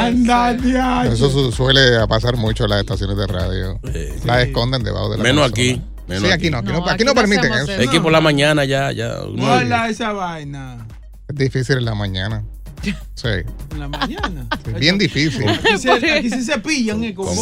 Anda, 0.00 0.54
diache. 0.54 1.12
Eso 1.14 1.30
su- 1.30 1.52
suele 1.52 2.06
pasar 2.08 2.36
mucho 2.36 2.64
en 2.64 2.70
las 2.70 2.80
estaciones 2.80 3.16
de 3.16 3.26
radio. 3.26 3.80
Las 4.24 4.44
esconden 4.46 4.82
debajo 4.82 5.10
de 5.10 5.16
la 5.18 5.22
Menos 5.22 5.50
aquí. 5.50 5.80
menos 6.08 6.24
Sí, 6.24 6.30
aquí 6.32 6.50
no, 6.50 6.58
aquí 6.58 6.68
no, 6.72 6.88
aquí 6.88 7.04
no 7.04 7.14
permiten 7.14 7.52
eso. 7.52 7.72
Es 7.72 7.88
que 7.88 8.00
por 8.00 8.12
la 8.12 8.20
mañana 8.20 8.64
ya, 8.64 8.92
ya. 8.92 9.14
Guarda 9.36 9.88
esa 9.88 10.12
vaina. 10.12 10.86
Es 11.28 11.36
difícil 11.36 11.78
en 11.78 11.84
la 11.84 11.94
mañana. 11.94 12.42
Sí. 13.14 13.28
En 13.72 13.80
la 13.80 13.88
mañana. 13.88 14.46
sí, 14.62 14.72
Bien 14.78 14.98
difícil. 14.98 15.48
Aquí 15.48 15.78
se, 15.78 15.90
aquí 15.90 16.28
sí 16.28 16.42
se 16.42 16.58
pillan, 16.58 17.02
eh, 17.02 17.14
con- 17.14 17.24
con, 17.34 17.36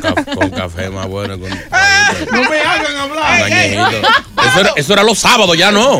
caf- 0.00 0.34
con 0.36 0.50
café 0.50 0.88
más 0.90 1.08
bueno. 1.08 1.36
Con, 1.40 1.48
No 2.32 2.48
me 2.48 2.60
hagan 2.60 2.96
hablar. 2.96 3.50
Eso, 4.48 4.60
era, 4.60 4.70
eso 4.76 4.92
era 4.92 5.02
los 5.02 5.18
sábados, 5.18 5.56
ya 5.58 5.72
no. 5.72 5.98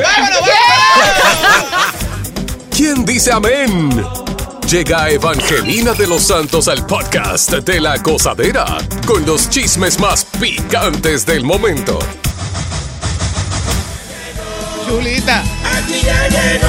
¿Quién 2.71 3.05
dice 3.05 3.33
amén? 3.33 3.91
Llega 4.71 5.09
Evangelina 5.09 5.95
de 5.95 6.07
los 6.07 6.25
Santos 6.25 6.69
al 6.69 6.85
podcast 6.85 7.51
de 7.51 7.81
la 7.81 7.97
gozadera 7.97 8.67
con 9.07 9.25
los 9.25 9.49
chismes 9.49 9.99
más 9.99 10.27
picantes 10.39 11.25
del 11.25 11.43
momento. 11.43 11.99
Chulita. 14.87 15.41
Aquí 15.41 16.03
ya 16.05 16.29
llegó. 16.29 16.69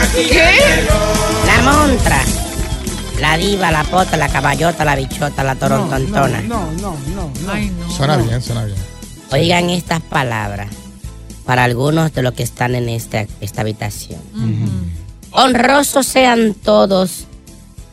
Aquí 0.00 0.28
¿Qué? 0.28 0.36
ya 0.36 0.76
llegó. 0.76 0.94
La 1.44 1.72
montra, 1.72 2.22
la 3.18 3.36
diva, 3.36 3.72
la 3.72 3.82
pota, 3.82 4.16
la 4.16 4.28
caballota, 4.28 4.84
la 4.84 4.94
bichota, 4.94 5.42
la 5.42 5.56
torontontona. 5.56 6.40
No, 6.42 6.70
no, 6.80 6.96
no. 7.16 7.32
no. 7.46 7.90
Suena 7.92 8.16
bien, 8.16 8.40
suena 8.40 8.64
bien. 8.64 8.78
Oigan 9.32 9.70
estas 9.70 10.02
palabras 10.02 10.70
para 11.44 11.64
algunos 11.64 12.12
de 12.14 12.22
los 12.22 12.34
que 12.34 12.44
están 12.44 12.76
en 12.76 12.88
esta, 12.88 13.26
esta 13.40 13.62
habitación. 13.62 14.20
Honrosos 15.42 16.06
sean 16.06 16.54
todos 16.54 17.24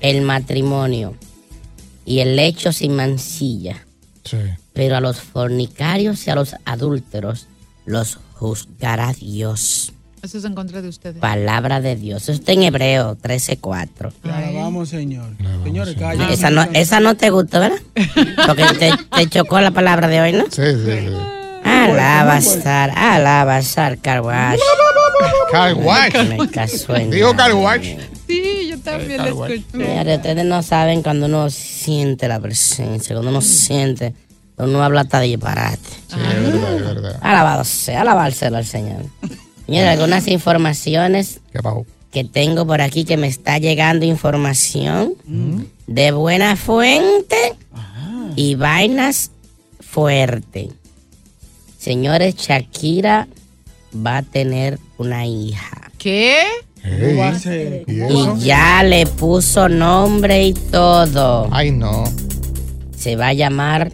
el 0.01 0.21
matrimonio 0.21 1.15
y 2.05 2.19
el 2.19 2.35
lecho 2.35 2.73
sin 2.73 2.95
mancilla, 2.95 3.85
Sí. 4.23 4.37
pero 4.73 4.97
a 4.97 5.01
los 5.01 5.21
fornicarios 5.21 6.27
y 6.27 6.29
a 6.29 6.35
los 6.35 6.55
adúlteros 6.65 7.47
los 7.85 8.19
juzgará 8.33 9.13
Dios. 9.13 9.93
Eso 10.21 10.39
es 10.39 10.43
en 10.43 10.55
contra 10.55 10.81
de 10.81 10.89
ustedes. 10.89 11.19
Palabra 11.21 11.79
de 11.79 11.95
Dios. 11.95 12.23
Eso 12.23 12.33
está 12.33 12.51
en 12.51 12.63
Hebreo 12.63 13.15
13:4. 13.15 14.11
Le 14.23 14.31
alabamos, 14.31 14.89
señor. 14.89 15.29
Señores, 15.63 15.95
callen. 15.95 16.29
Esa 16.29 16.49
no, 16.49 16.63
esa 16.73 16.99
no 16.99 17.15
te 17.15 17.29
gustó, 17.29 17.61
¿verdad? 17.61 17.77
Porque 18.47 18.65
te, 18.77 18.91
te 19.15 19.29
chocó 19.29 19.61
la 19.61 19.71
palabra 19.71 20.07
de 20.09 20.19
hoy, 20.19 20.33
¿no? 20.33 20.43
Sí, 20.49 20.63
sí, 20.85 20.85
sí. 20.85 21.13
Alaba 21.63 22.39
estar, 22.39 22.89
alaba 22.97 23.59
estar, 23.59 23.97
carwash. 23.99 24.59
Caso 26.51 26.95
en 26.95 27.09
Dijo 27.11 27.33
nada. 27.33 27.45
carwash. 27.47 27.97
Sí, 28.27 28.67
yo 28.69 28.79
también 28.79 29.17
lo 29.17 29.45
escuché. 29.47 29.63
Señores, 29.71 30.17
ustedes 30.17 30.45
no 30.45 30.61
saben 30.63 31.01
cuando 31.01 31.25
uno 31.27 31.49
siente 31.49 32.27
la 32.27 32.39
presencia, 32.39 33.15
cuando 33.15 33.31
uno 33.31 33.41
siente, 33.41 34.13
uno 34.57 34.83
habla 34.83 35.01
hasta 35.01 35.19
de 35.19 35.27
disparate. 35.27 35.79
Sí, 36.07 36.15
es 36.19 36.43
verdad, 36.53 36.73
es 36.75 36.83
verdad. 36.85 37.19
Alabado 37.21 37.63
sea, 37.63 38.01
alabárselo 38.01 38.57
al 38.57 38.65
Señor. 38.65 39.03
Señores, 39.65 39.89
algunas 39.89 40.27
informaciones 40.27 41.39
que 42.11 42.23
tengo 42.23 42.65
por 42.65 42.81
aquí 42.81 43.05
que 43.05 43.17
me 43.17 43.27
está 43.27 43.57
llegando 43.57 44.05
información 44.05 45.13
de 45.87 46.11
buena 46.11 46.55
fuente 46.55 47.55
y 48.35 48.55
vainas 48.55 49.31
fuerte. 49.79 50.69
Señores, 51.79 52.35
Shakira 52.35 53.27
va 53.93 54.17
a 54.17 54.23
tener 54.23 54.79
una 54.97 55.25
hija. 55.25 55.91
¿Qué? 55.97 56.43
¿Cómo 56.83 57.17
va 57.19 57.29
a 57.29 57.39
ser? 57.39 57.83
¿Y 57.87 58.01
Y 58.01 58.39
ya 58.45 58.83
le 58.83 59.05
puso 59.05 59.67
nombre 59.67 60.43
y 60.47 60.53
todo. 60.53 61.47
Ay, 61.51 61.71
no. 61.71 62.03
Se 62.95 63.15
va 63.15 63.27
a 63.27 63.33
llamar 63.33 63.91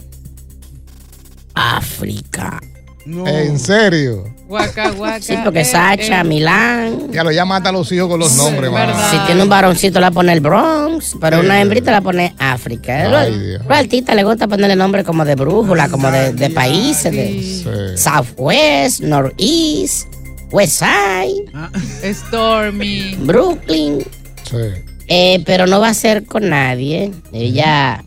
África. 1.54 2.60
No. 3.06 3.26
¿En 3.26 3.58
serio? 3.58 4.33
Guaca, 4.46 4.90
guaca. 4.90 5.22
Sí, 5.22 5.34
porque 5.42 5.60
eh, 5.62 5.64
Sacha, 5.64 6.20
eh. 6.20 6.24
Milán. 6.24 7.10
Ya 7.10 7.24
lo 7.24 7.32
ya 7.32 7.44
mata 7.46 7.70
a 7.70 7.72
los 7.72 7.90
hijos 7.92 8.08
con 8.08 8.20
los 8.20 8.36
nombres, 8.36 8.70
verdad. 8.70 8.94
mano. 8.94 9.10
Si 9.10 9.16
tiene 9.26 9.42
un 9.42 9.48
varoncito 9.48 10.00
la 10.00 10.10
pone 10.10 10.32
el 10.32 10.40
Bronx, 10.40 11.16
pero 11.20 11.40
una 11.40 11.60
hembrita 11.60 11.90
la 11.90 12.02
pone 12.02 12.34
África. 12.38 13.08
Los 13.08 13.70
artistas 13.70 14.14
les 14.14 14.24
gusta 14.24 14.46
ponerle 14.46 14.76
nombre 14.76 15.02
como 15.02 15.24
de 15.24 15.34
brújula, 15.34 15.88
como 15.88 16.10
de, 16.10 16.32
de 16.34 16.50
países, 16.50 17.10
de 17.10 17.24
Sí. 17.40 17.64
Southwest, 17.96 19.00
Northeast, 19.00 20.08
Westside, 20.50 21.50
Stormy. 22.12 23.16
Brooklyn. 23.20 24.04
Sí. 24.48 24.56
Eh, 25.08 25.42
pero 25.46 25.66
no 25.66 25.80
va 25.80 25.88
a 25.88 25.94
ser 25.94 26.24
con 26.26 26.48
nadie. 26.50 27.12
Ella 27.32 28.04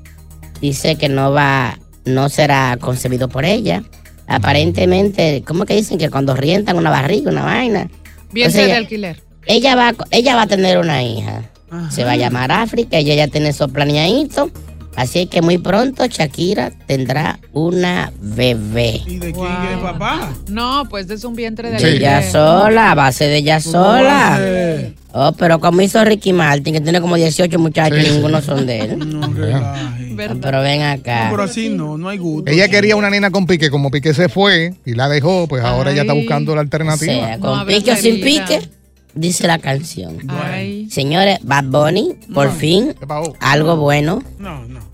dice 0.62 0.96
que 0.98 1.10
no 1.10 1.32
va, 1.32 1.77
no 2.06 2.29
será 2.29 2.77
concebido 2.79 3.27
por 3.27 3.44
ella. 3.46 3.84
Aparentemente, 4.27 5.43
¿cómo 5.48 5.65
que 5.65 5.75
dicen 5.75 5.98
que 5.98 6.10
cuando 6.10 6.36
rientan 6.36 6.77
una 6.77 6.89
barriga, 6.89 7.31
una 7.31 7.43
vaina? 7.43 7.89
Entonces, 8.34 8.65
de 8.67 8.74
alquiler. 8.74 9.22
ella 9.46 9.75
va, 9.75 9.96
ella 10.12 10.36
va 10.36 10.43
a 10.43 10.48
tener 10.48 10.77
una 10.77 11.01
hija. 11.03 11.50
Se 11.89 12.03
va 12.03 12.12
a 12.12 12.15
llamar 12.15 12.51
África, 12.51 12.98
ella 12.98 13.15
ya 13.15 13.27
tiene 13.27 13.50
eso 13.50 13.67
planeadito. 13.67 14.51
Así 14.98 15.27
que 15.27 15.44
muy 15.44 15.60
pronto 15.60 16.08
Shakira 16.08 16.72
tendrá 16.88 17.39
una 17.54 18.12
bebé. 18.20 19.00
¿Y 19.06 19.18
de 19.20 19.32
quién 19.32 19.46
es 19.72 19.77
papá? 19.80 20.34
No, 20.50 20.86
pues 20.89 21.08
es 21.12 21.24
un 21.24 21.36
vientre 21.36 21.70
de 21.70 21.77
De 21.77 21.98
ella 21.98 22.30
sola, 22.32 22.92
a 22.92 22.96
base 22.96 23.27
de 23.27 23.38
ella 23.38 23.60
¿Cómo 23.63 23.77
va 23.77 23.94
a 24.34 24.38
sola. 24.38 24.89
Oh, 25.13 25.32
pero 25.34 25.60
como 25.60 25.82
hizo 25.82 26.04
Ricky 26.04 26.34
Martin, 26.34 26.74
que 26.74 26.82
tiene 26.82 27.00
como 27.00 27.16
18 27.16 27.60
muchachos 27.60 28.00
y 28.06 28.10
ninguno 28.12 28.42
son 28.42 28.66
de 28.66 28.80
él. 28.80 28.98
No, 29.08 29.32
relaje. 29.32 30.16
Pero 30.42 30.62
ven 30.62 30.82
acá. 30.82 31.27
Pero 31.30 31.44
así 31.44 31.70
no, 31.70 31.96
no 31.96 32.10
hay 32.10 32.18
gusto. 32.18 32.50
Ella 32.51 32.68
quería 32.68 32.96
una 32.96 33.12
nena 33.12 33.30
con 33.30 33.46
pique, 33.46 33.70
como 33.70 33.92
Piqué 33.92 34.16
se 34.16 34.30
fue 34.30 34.74
y 34.84 34.96
la 34.96 35.08
dejó, 35.10 35.48
pues 35.48 35.63
ahora 35.63 35.92
ella 35.92 36.01
está 36.01 36.13
buscando 36.13 36.56
la 36.56 36.62
O 36.62 36.63
alternativa. 36.63 37.13
sea, 37.13 37.38
No 37.38 37.42
con 37.60 37.68
pique 37.68 37.92
o 37.92 37.96
sin 37.96 38.20
pique, 38.22 38.68
dice 39.13 39.46
la 39.46 39.60
canción. 39.60 40.18
Ay. 40.27 40.88
Señores, 40.89 41.38
Bad 41.44 41.66
Bunny, 41.66 42.16
por 42.34 42.51
fin, 42.51 42.96
¿Qué 43.00 43.06
pasó? 43.06 43.34
algo 43.39 43.75
bueno. 43.77 44.24
No, 44.39 44.62
no, 44.66 44.80
no. 44.80 44.87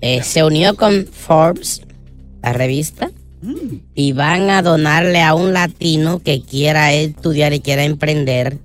Eh, 0.00 0.22
se 0.22 0.42
unió 0.44 0.76
con 0.76 1.06
Forbes, 1.06 1.82
la 2.42 2.52
revista, 2.52 3.10
y 3.94 4.12
van 4.12 4.50
a 4.50 4.60
donarle 4.62 5.22
a 5.22 5.34
un 5.34 5.52
latino 5.54 6.20
que 6.22 6.42
quiera 6.42 6.92
estudiar 6.92 7.52
y 7.54 7.60
quiera 7.60 7.84
emprender 7.84 8.58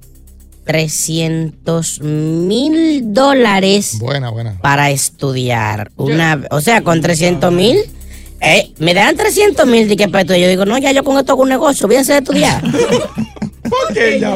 300 0.65 2.01
mil 2.01 3.13
dólares 3.13 3.97
Buena, 3.99 4.29
buena. 4.31 4.57
para 4.61 4.89
estudiar. 4.91 5.91
Una, 5.95 6.43
o 6.51 6.59
sea, 6.59 6.81
con 6.81 7.01
300 7.01 7.51
mil, 7.53 7.77
eh, 8.41 8.73
me 8.79 8.93
dan 8.93 9.15
300 9.15 9.65
mil 9.67 9.87
de 9.87 9.95
que 9.95 10.07
para 10.09 10.21
estudiar. 10.21 10.41
Yo 10.43 10.49
digo, 10.49 10.65
no, 10.65 10.77
ya 10.77 10.91
yo 10.91 11.03
con 11.03 11.17
esto 11.17 11.33
hago 11.33 11.43
un 11.43 11.49
negocio, 11.49 11.87
voy 11.87 11.97
a 11.97 12.01
hacer 12.01 12.23
estudiar. 12.23 12.61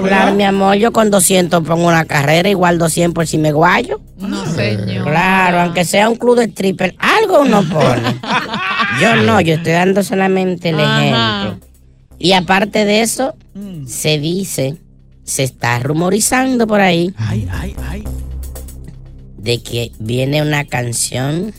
Claro, 0.04 0.36
mi 0.36 0.44
amor, 0.44 0.76
yo 0.76 0.92
con 0.92 1.10
200 1.12 1.64
pongo 1.64 1.88
una 1.88 2.06
carrera, 2.06 2.50
igual 2.50 2.78
200 2.78 3.14
por 3.14 3.28
si 3.28 3.38
me 3.38 3.52
guayo. 3.52 4.00
No, 4.18 4.46
señor. 4.46 5.06
Claro, 5.06 5.60
aunque 5.62 5.86
sea 5.86 6.10
un 6.10 6.16
club 6.16 6.38
de 6.38 6.46
stripper, 6.46 6.96
algo 7.00 7.42
uno 7.42 7.64
pone. 7.64 8.16
Yo 9.02 9.16
no, 9.18 9.40
yo 9.40 9.54
estoy 9.54 9.72
dando 9.74 10.04
solamente 10.04 10.70
el 10.70 10.80
Ajá. 10.80 11.04
ejemplo. 11.46 11.68
Y 12.18 12.34
aparte 12.34 12.84
de 12.86 13.02
eso, 13.02 13.34
se 13.86 14.18
dice, 14.20 14.76
se 15.24 15.44
está 15.44 15.80
rumorizando 15.80 16.68
por 16.68 16.82
ahí 16.82 17.14
Ay, 17.16 17.48
ay, 17.52 17.76
ay. 17.88 18.04
de 19.38 19.62
que 19.64 19.92
viene 20.00 20.42
una 20.42 20.66
canción 20.66 21.54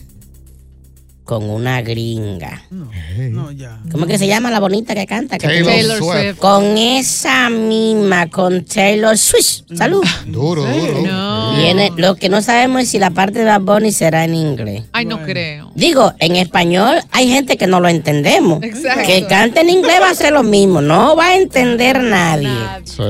con 1.31 1.49
una 1.49 1.81
gringa. 1.81 2.65
No, 2.71 3.53
ya. 3.53 3.79
¿Cómo 3.93 4.07
que 4.07 4.19
se 4.19 4.27
llama 4.27 4.51
la 4.51 4.59
bonita 4.59 4.97
que 4.97 5.07
canta? 5.07 5.39
Que 5.39 5.47
Taylor 5.47 5.73
Taylor 5.73 5.99
Swift. 5.99 6.13
Swift. 6.13 6.39
Con 6.39 6.77
esa 6.77 7.49
misma, 7.51 8.29
con 8.29 8.65
Taylor 8.65 9.17
Swift. 9.17 9.63
Salud. 9.77 10.03
Duro, 10.27 10.65
duro. 10.65 11.03
No. 11.07 11.55
Viene, 11.55 11.93
lo 11.97 12.17
que 12.17 12.29
no 12.29 12.43
sabemos 12.43 12.83
es 12.83 12.89
si 12.89 12.99
la 12.99 13.11
parte 13.11 13.39
de 13.39 13.45
Bad 13.45 13.61
Bunny 13.61 13.93
será 13.93 14.25
en 14.25 14.35
inglés. 14.35 14.83
Ay, 14.91 15.05
no 15.05 15.23
creo. 15.23 15.71
Digo, 15.77 16.13
en 16.19 16.35
español 16.35 16.97
hay 17.13 17.29
gente 17.31 17.57
que 17.57 17.69
no 17.69 17.79
lo 17.79 17.87
entendemos. 17.87 18.61
Exacto. 18.65 19.07
Que 19.07 19.25
cante 19.29 19.61
en 19.61 19.71
inglés 19.71 20.01
va 20.03 20.11
a 20.11 20.15
ser 20.17 20.33
lo 20.33 20.43
mismo, 20.43 20.81
no 20.81 21.15
va 21.15 21.29
a 21.29 21.37
entender 21.37 22.03
nadie. 22.03 22.51
Sí. 22.83 23.05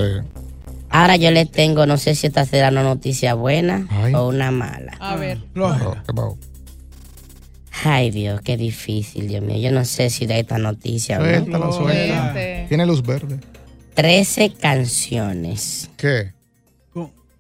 Ahora 0.91 1.17
yo 1.17 1.31
le 1.31 1.47
tengo, 1.47 1.87
no 1.87 1.97
sé 1.97 2.15
si 2.15 2.27
esta 2.27 2.45
será 2.45 2.69
una 2.69 2.83
noticia 2.83 3.33
buena 3.33 3.87
Ay. 3.89 4.13
o 4.13 4.29
una 4.29 4.51
mala. 4.51 4.93
A 5.01 5.17
ver. 5.17 5.39
Ay 7.85 8.11
Dios, 8.11 8.41
qué 8.43 8.57
difícil, 8.57 9.29
Dios 9.29 9.43
mío. 9.43 9.59
Yo 9.59 9.71
no 9.73 9.85
sé 9.85 10.11
si 10.11 10.27
de 10.27 10.41
esta 10.41 10.59
noticia 10.59 11.19
o 11.19 11.23
no. 11.23 11.73
Suéltala. 11.73 12.29
Este. 12.29 12.67
Tiene 12.69 12.87
luz 12.87 13.03
verde. 13.03 13.39
13 13.95 14.53
canciones. 14.55 15.91
¿Qué? 15.97 16.33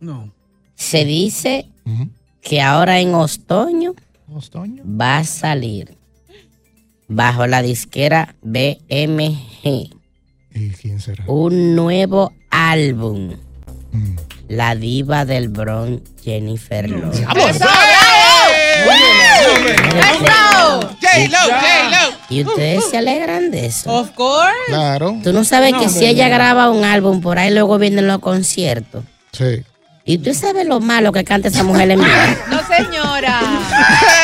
No. 0.00 0.32
Se 0.74 1.04
dice 1.04 1.66
que 2.40 2.62
ahora 2.62 3.00
en 3.00 3.14
otoño 3.14 3.94
Ostoño. 4.32 4.82
va 4.86 5.18
a 5.18 5.24
salir 5.24 5.94
bajo 7.06 7.46
la 7.46 7.60
disquera 7.60 8.34
BMG 8.40 9.90
¿Y 10.54 10.70
quién 10.80 11.00
será? 11.00 11.24
un 11.26 11.74
nuevo 11.76 12.32
álbum. 12.50 13.34
Mm. 13.92 14.16
La 14.48 14.74
diva 14.74 15.24
del 15.26 15.48
Bronx, 15.48 16.02
Jennifer 16.24 16.88
Lopez. 19.60 20.20
¡Bravo! 20.20 20.90
Y 22.28 22.44
ustedes 22.44 22.84
se 22.90 22.98
alegran 22.98 23.50
de 23.50 23.66
eso. 23.66 23.90
Of 23.90 24.10
course. 24.10 24.54
Claro. 24.68 25.18
Tú 25.22 25.32
no 25.32 25.44
sabes 25.44 25.74
que 25.74 25.88
si 25.88 26.06
ella 26.06 26.28
graba 26.28 26.70
un 26.70 26.84
álbum 26.84 27.20
por 27.20 27.38
ahí 27.38 27.52
luego 27.52 27.78
vienen 27.78 28.06
los 28.06 28.20
conciertos. 28.20 29.04
Sí. 29.32 29.64
Y 30.04 30.18
tú 30.18 30.32
sabes 30.34 30.66
lo 30.66 30.80
malo 30.80 31.12
que 31.12 31.24
canta 31.24 31.48
esa 31.48 31.62
mujer 31.62 31.90
en 31.90 32.00
vivo. 32.00 32.10
No, 32.48 32.60
señora. 32.66 33.40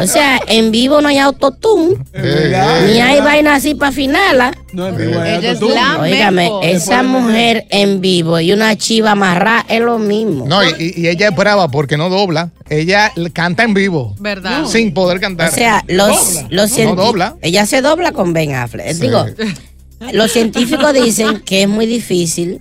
O 0.00 0.06
sea, 0.06 0.40
en 0.46 0.70
vivo 0.70 1.00
no 1.00 1.08
hay 1.08 1.18
autotune, 1.18 1.96
ni 2.14 3.00
hay 3.00 3.20
vaina 3.20 3.54
así 3.56 3.74
para 3.74 3.92
finala. 3.92 4.52
No 4.72 4.88
es 4.88 4.96
vivo, 4.96 5.22
Ella 5.22 5.52
es 5.52 5.58
tú. 5.58 5.68
la- 5.68 5.98
Óigame, 6.00 6.44
Lamento. 6.48 6.62
esa 6.62 7.02
mujer 7.02 7.66
en 7.70 8.00
vivo 8.00 8.40
y 8.40 8.52
una 8.52 8.76
chiva 8.76 9.12
amarrada 9.12 9.64
es 9.68 9.80
lo 9.80 9.98
mismo. 9.98 10.46
No, 10.46 10.62
y, 10.64 10.94
y 10.96 11.08
ella 11.08 11.28
es 11.28 11.36
brava 11.36 11.68
porque 11.68 11.96
no 11.96 12.08
dobla. 12.08 12.50
Ella 12.68 13.12
canta 13.32 13.64
en 13.64 13.74
vivo. 13.74 14.14
¿Verdad? 14.18 14.64
Sin 14.66 14.94
poder 14.94 15.18
O 15.18 15.20
cantar. 15.20 15.52
sea, 15.52 15.84
los, 15.88 16.44
los 16.50 16.76
No 16.78 16.94
dobla. 16.94 17.36
Ella 17.42 17.66
se 17.66 17.82
dobla 17.82 18.12
con 18.12 18.32
Ben 18.32 18.54
Affleck. 18.54 18.94
Sí. 18.94 19.02
Digo, 19.02 19.26
los 20.12 20.32
científicos 20.32 20.92
dicen 20.94 21.40
que 21.40 21.62
es 21.62 21.68
muy 21.68 21.86
difícil 21.86 22.60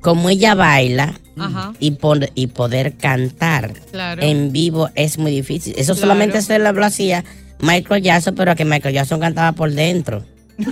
como 0.00 0.28
ella 0.30 0.54
baila 0.54 1.14
Ajá. 1.38 1.72
y, 1.78 1.92
pon- 1.92 2.28
y 2.34 2.46
poder 2.48 2.94
cantar 2.96 3.72
Claro. 3.90 4.22
en 4.22 4.52
vivo 4.52 4.88
es 4.94 5.18
muy 5.18 5.30
difícil. 5.32 5.74
Eso 5.76 5.92
Claro. 5.94 6.00
solamente 6.00 6.42
se 6.42 6.58
lo 6.58 6.84
hacía 6.84 7.24
Michael 7.60 8.02
Jackson, 8.02 8.34
pero 8.34 8.54
que 8.56 8.64
Michael 8.64 8.94
Jackson 8.94 9.20
cantaba 9.20 9.52
por 9.52 9.70
dentro. 9.70 10.24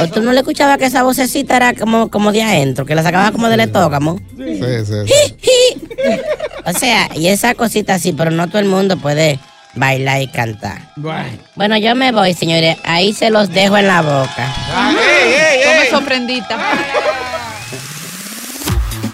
¿O 0.00 0.06
tú 0.08 0.20
no 0.22 0.32
le 0.32 0.40
escuchabas 0.40 0.78
que 0.78 0.86
esa 0.86 1.02
vocecita 1.02 1.56
era 1.56 1.74
como, 1.74 2.10
como 2.10 2.32
de 2.32 2.42
adentro, 2.42 2.84
que 2.84 2.94
la 2.94 3.02
sacaba 3.02 3.32
como 3.32 3.48
del 3.48 3.60
estómago? 3.60 4.18
Sí, 4.36 4.58
sí, 4.58 4.94
sí. 5.06 5.12
O 6.66 6.72
sea, 6.72 7.10
y 7.14 7.28
esa 7.28 7.54
cosita 7.54 7.94
así, 7.94 8.12
pero 8.12 8.30
no 8.30 8.48
todo 8.48 8.58
el 8.58 8.66
mundo 8.68 8.96
puede 8.98 9.38
bailar 9.74 10.20
y 10.22 10.28
cantar. 10.28 10.92
Bueno. 10.96 11.28
Bueno, 11.56 11.76
yo 11.78 11.94
me 11.94 12.12
voy, 12.12 12.34
señores. 12.34 12.76
Ahí 12.84 13.12
se 13.12 13.30
los 13.30 13.50
dejo 13.50 13.76
en 13.76 13.86
la 13.86 14.02
boca. 14.02 14.54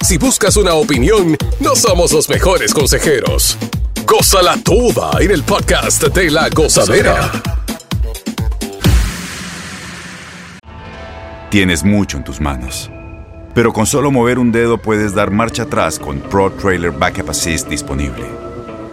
Si 0.02 0.18
buscas 0.18 0.56
una 0.56 0.74
opinión, 0.74 1.36
no 1.60 1.76
somos 1.76 2.12
los 2.12 2.28
mejores 2.28 2.74
consejeros. 2.74 3.56
Gózala 4.06 4.56
toda 4.64 5.10
en 5.20 5.30
el 5.30 5.44
podcast 5.44 6.02
de 6.02 6.30
la 6.30 6.48
gozadera. 6.48 7.30
Tienes 11.50 11.84
mucho 11.84 12.16
en 12.16 12.24
tus 12.24 12.40
manos. 12.40 12.90
Pero 13.54 13.72
con 13.72 13.86
solo 13.86 14.10
mover 14.10 14.38
un 14.38 14.52
dedo 14.52 14.78
puedes 14.78 15.14
dar 15.14 15.30
marcha 15.30 15.64
atrás 15.64 15.98
con 15.98 16.20
Pro 16.20 16.50
Trailer 16.52 16.92
Backup 16.92 17.30
Assist 17.30 17.68
disponible. 17.68 18.24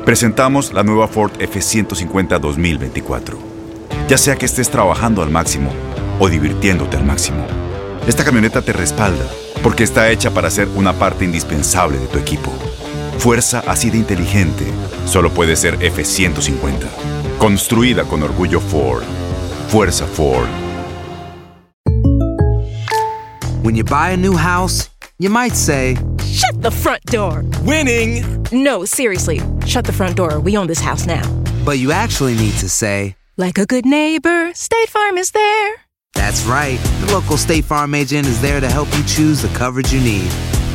Presentamos 0.05 0.73
la 0.73 0.83
nueva 0.83 1.07
Ford 1.07 1.31
F150 1.39 2.39
2024. 2.39 3.37
Ya 4.07 4.17
sea 4.17 4.35
que 4.35 4.45
estés 4.45 4.69
trabajando 4.69 5.21
al 5.21 5.29
máximo 5.29 5.71
o 6.19 6.29
divirtiéndote 6.29 6.97
al 6.97 7.05
máximo, 7.05 7.45
esta 8.07 8.23
camioneta 8.23 8.61
te 8.61 8.73
respalda 8.73 9.25
porque 9.61 9.83
está 9.83 10.09
hecha 10.09 10.31
para 10.31 10.49
ser 10.49 10.67
una 10.75 10.93
parte 10.93 11.25
indispensable 11.25 11.97
de 11.97 12.07
tu 12.07 12.17
equipo. 12.17 12.51
Fuerza 13.19 13.63
así 13.67 13.89
de 13.89 13.97
inteligente 13.97 14.65
solo 15.05 15.31
puede 15.31 15.55
ser 15.55 15.77
F150. 15.79 16.87
Construida 17.37 18.03
con 18.03 18.23
orgullo 18.23 18.59
Ford. 18.61 19.03
Fuerza 19.69 20.05
Ford. 20.05 20.47
When 23.63 23.75
you 23.75 23.83
buy 23.83 24.11
a 24.11 24.17
new 24.17 24.37
house, 24.37 24.89
you 25.19 25.29
might 25.29 25.55
say, 25.55 25.97
Shut 26.25 26.61
the 26.61 26.71
front 26.71 27.03
door. 27.05 27.43
Winning. 27.63 28.23
No, 28.51 28.85
seriously. 28.85 29.41
Shut 29.65 29.85
the 29.85 29.91
front 29.91 30.15
door. 30.15 30.39
We 30.39 30.55
own 30.55 30.67
this 30.67 30.79
house 30.79 31.05
now. 31.05 31.23
but 31.65 31.79
you 31.79 31.91
actually 31.91 32.35
need 32.35 32.53
to 32.59 32.69
say, 32.69 33.15
Like 33.35 33.57
a 33.57 33.65
good 33.65 33.85
neighbor, 33.85 34.53
State 34.53 34.87
Farm 34.89 35.17
is 35.17 35.31
there. 35.31 35.86
That's 36.17 36.43
right. 36.45 36.79
The 37.01 37.13
local 37.13 37.37
State 37.37 37.63
Farm 37.63 37.93
agent 37.93 38.27
is 38.27 38.41
there 38.41 38.59
to 38.59 38.67
help 38.67 38.87
you 38.97 39.03
choose 39.03 39.41
the 39.41 39.49
coverage 39.49 39.93
you 39.93 40.01
need. 40.01 40.31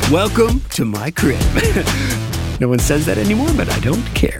Welcome 0.09 0.61
to 0.71 0.85
my 0.85 1.11
crib. 1.11 1.39
no 2.59 2.69
one 2.69 2.79
says 2.79 3.05
that 3.05 3.17
anymore, 3.17 3.49
but 3.55 3.69
I 3.69 3.79
don't 3.79 4.05
care. 4.15 4.39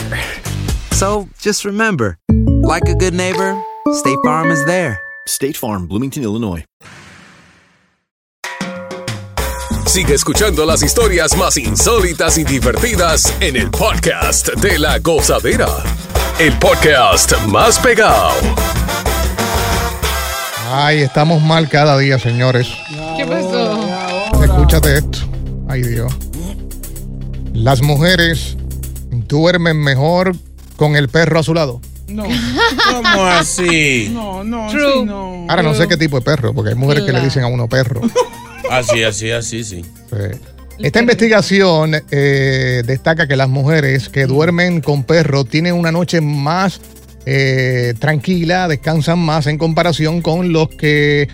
So 0.91 1.27
just 1.37 1.65
remember, 1.65 2.17
like 2.63 2.87
a 2.87 2.95
good 2.95 3.13
neighbor, 3.13 3.61
State 3.91 4.17
Farm 4.23 4.49
is 4.49 4.65
there. 4.65 4.99
State 5.27 5.57
Farm, 5.57 5.87
Bloomington, 5.87 6.23
Illinois. 6.23 6.63
Sigue 9.85 10.15
escuchando 10.15 10.65
las 10.65 10.81
historias 10.81 11.37
más 11.37 11.55
insólitas 11.57 12.37
y 12.39 12.43
divertidas 12.43 13.31
en 13.41 13.55
el 13.55 13.69
podcast 13.69 14.49
de 14.55 14.79
la 14.79 14.97
gozadera. 14.99 15.67
El 16.39 16.57
podcast 16.57 17.37
más 17.45 17.77
pegado. 17.77 18.31
Ay, 20.75 21.01
estamos 21.01 21.39
mal 21.43 21.69
cada 21.69 21.95
día, 21.99 22.17
señores. 22.17 22.67
¿Qué 23.15 23.23
pasó? 23.27 24.43
Escúchate 24.43 24.97
esto. 24.97 25.19
Ay, 25.69 25.83
Dios. 25.83 26.11
Las 27.53 27.83
mujeres 27.83 28.57
duermen 29.11 29.77
mejor 29.79 30.35
con 30.75 30.95
el 30.95 31.09
perro 31.09 31.39
a 31.39 31.43
su 31.43 31.53
lado. 31.53 31.79
No. 32.07 32.23
¿Cómo 32.23 33.23
así? 33.27 34.09
No, 34.11 34.43
no, 34.43 34.67
True. 34.71 34.93
sí, 34.93 35.05
no. 35.05 35.45
Ahora 35.47 35.61
no 35.61 35.75
sé 35.75 35.87
qué 35.87 35.95
tipo 35.95 36.17
de 36.17 36.25
perro, 36.25 36.55
porque 36.55 36.71
hay 36.71 36.75
mujeres 36.75 37.03
que 37.03 37.13
le 37.13 37.21
dicen 37.21 37.43
a 37.43 37.47
uno 37.47 37.69
perro. 37.69 38.01
Así, 38.71 39.03
así, 39.03 39.29
así, 39.29 39.63
sí. 39.63 39.83
Sí. 40.09 40.39
Esta 40.79 40.99
investigación 40.99 42.01
eh, 42.09 42.81
destaca 42.83 43.27
que 43.27 43.35
las 43.35 43.47
mujeres 43.47 44.09
que 44.09 44.25
duermen 44.25 44.81
con 44.81 45.03
perro 45.03 45.45
tienen 45.45 45.75
una 45.75 45.91
noche 45.91 46.19
más 46.19 46.81
eh, 47.25 47.93
tranquila, 47.99 48.67
descansan 48.67 49.19
más 49.19 49.47
en 49.47 49.57
comparación 49.57 50.21
con 50.21 50.51
los 50.53 50.69
que 50.69 51.27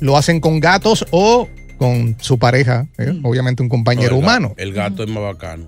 lo 0.00 0.16
hacen 0.16 0.40
con 0.40 0.60
gatos 0.60 1.06
o 1.10 1.48
con 1.78 2.16
su 2.20 2.38
pareja, 2.38 2.86
¿eh? 2.98 3.12
obviamente 3.22 3.62
un 3.62 3.68
compañero 3.68 4.10
No, 4.12 4.16
el 4.18 4.22
humano. 4.22 4.54
El 4.56 4.72
gato 4.72 5.02
es 5.02 5.08
más 5.10 5.22
bacano. 5.22 5.66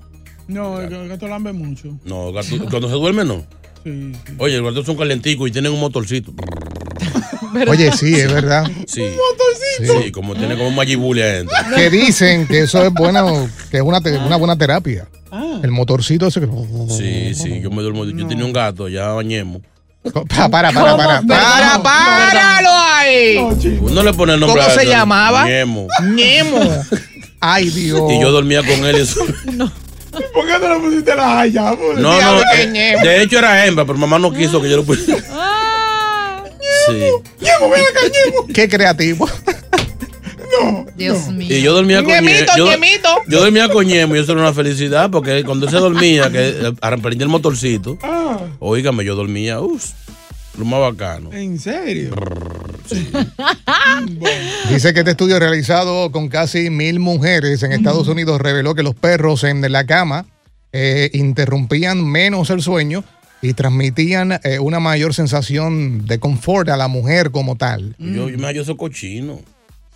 No, 0.48 0.80
el 0.80 0.92
el 0.92 1.08
gato 1.08 1.26
lambe 1.26 1.52
mucho. 1.52 1.98
No, 2.04 2.32
gato- 2.32 2.64
cuando 2.70 2.88
se 2.88 2.94
duerme 2.94 3.24
no. 3.24 3.44
Sí, 3.82 4.12
sí. 4.26 4.32
Oye, 4.38 4.56
el 4.56 4.64
gato 4.64 4.84
son 4.84 4.96
calenticos 4.96 5.48
y 5.48 5.52
tienen 5.52 5.72
un 5.72 5.80
motorcito. 5.80 6.32
Oye, 7.68 7.90
sí, 7.92 8.14
es 8.14 8.32
verdad. 8.32 8.64
Sí. 8.86 9.02
Sí, 9.78 10.10
como 10.10 10.34
tiene 10.34 10.56
como 10.56 10.68
un 10.68 10.74
magibuli 10.74 11.20
adentro. 11.20 11.54
Que 11.74 11.90
dicen 11.90 12.46
que 12.46 12.60
eso 12.62 12.82
es 12.86 12.92
bueno, 12.94 13.46
que 13.70 13.76
es 13.78 13.82
una, 13.82 13.98
una 14.24 14.36
buena 14.36 14.56
terapia. 14.56 15.06
El 15.62 15.70
motorcito 15.70 16.26
ese 16.26 16.40
que... 16.40 16.46
Sí, 16.88 17.34
sí, 17.34 17.60
yo 17.60 17.70
me 17.70 17.82
duermo. 17.82 18.04
Yo 18.04 18.26
tenía 18.26 18.44
un 18.44 18.52
gato, 18.52 18.88
ya 18.88 19.08
bañemos. 19.08 19.62
Pa- 20.28 20.48
Para, 20.48 20.70
para, 20.72 20.96
para. 20.96 21.22
Para, 21.22 21.82
páralo 21.82 22.70
ahí. 22.70 23.38
No 23.92 24.02
le 24.02 24.12
pone 24.12 24.34
el 24.34 24.40
nombre 24.40 24.60
¿Cómo 24.62 24.72
a 24.72 24.78
se 24.78 24.86
llamaba? 24.86 25.44
Ñemo. 25.44 25.88
Ñemo. 26.14 26.60
Ay, 27.40 27.68
Dios. 27.70 28.00
Y 28.12 28.20
yo 28.20 28.30
dormía 28.30 28.60
con 28.62 28.84
él. 28.84 28.96
y 28.98 29.00
eso- 29.00 29.20
¿Por 30.32 30.46
qué 30.46 30.58
no 30.58 30.74
le 30.74 30.80
pusiste 30.80 31.14
la 31.14 31.40
haya? 31.40 31.72
No, 31.98 32.20
no. 32.20 32.40
eh, 32.54 32.96
De 33.02 33.22
hecho 33.22 33.38
era 33.38 33.66
hembra, 33.66 33.84
pero 33.84 33.98
mamá 33.98 34.18
no 34.18 34.32
quiso 34.32 34.62
que 34.62 34.70
yo 34.70 34.76
lo 34.78 34.84
pusiera. 34.84 35.20
Sí. 36.86 36.92
Ñemo, 37.40 37.70
ven 37.70 37.80
acá, 37.82 38.00
Ñemo. 38.04 38.46
Qué 38.54 38.68
creativo. 38.68 39.28
Dios 40.96 41.28
mío. 41.28 41.56
Y 41.56 41.62
yo 41.62 41.72
dormía 41.74 42.02
con 42.02 42.12
Ñemito, 42.12 42.52
Ñe- 42.52 42.56
yo, 42.58 42.70
Ñemito. 42.70 43.08
yo 43.28 43.40
dormía 43.40 43.68
con 43.68 43.86
Ñemo 43.86 44.16
y 44.16 44.18
eso 44.20 44.32
era 44.32 44.40
una 44.42 44.52
felicidad 44.52 45.10
porque 45.10 45.42
cuando 45.44 45.68
se 45.68 45.76
dormía, 45.76 46.30
que 46.30 46.48
eh, 46.48 46.72
aprendí 46.80 47.22
el 47.22 47.28
motorcito, 47.28 47.98
Ah, 48.02 48.38
oígame, 48.58 49.04
yo 49.04 49.14
dormía, 49.14 49.60
uff, 49.60 49.90
lo 50.58 50.64
más 50.64 50.80
bacano. 50.80 51.32
¿En 51.32 51.58
serio? 51.58 52.10
Dice 54.70 54.92
que 54.94 55.00
este 55.00 55.10
estudio 55.12 55.38
realizado 55.38 56.10
con 56.12 56.28
casi 56.28 56.70
mil 56.70 56.98
mujeres 57.00 57.62
en 57.62 57.72
Estados 57.72 58.08
Unidos 58.08 58.40
reveló 58.40 58.74
que 58.74 58.82
los 58.82 58.94
perros 58.94 59.44
en 59.44 59.60
la 59.72 59.86
cama 59.86 60.26
eh, 60.72 61.10
interrumpían 61.12 62.04
menos 62.04 62.50
el 62.50 62.62
sueño 62.62 63.04
y 63.42 63.52
transmitían 63.52 64.40
eh, 64.44 64.58
una 64.58 64.80
mayor 64.80 65.14
sensación 65.14 66.06
de 66.06 66.18
confort 66.18 66.68
a 66.68 66.76
la 66.76 66.88
mujer 66.88 67.30
como 67.30 67.56
tal. 67.56 67.94
Yo, 67.98 68.28
yo, 68.28 68.50
yo 68.50 68.64
soy 68.64 68.76
cochino. 68.76 69.40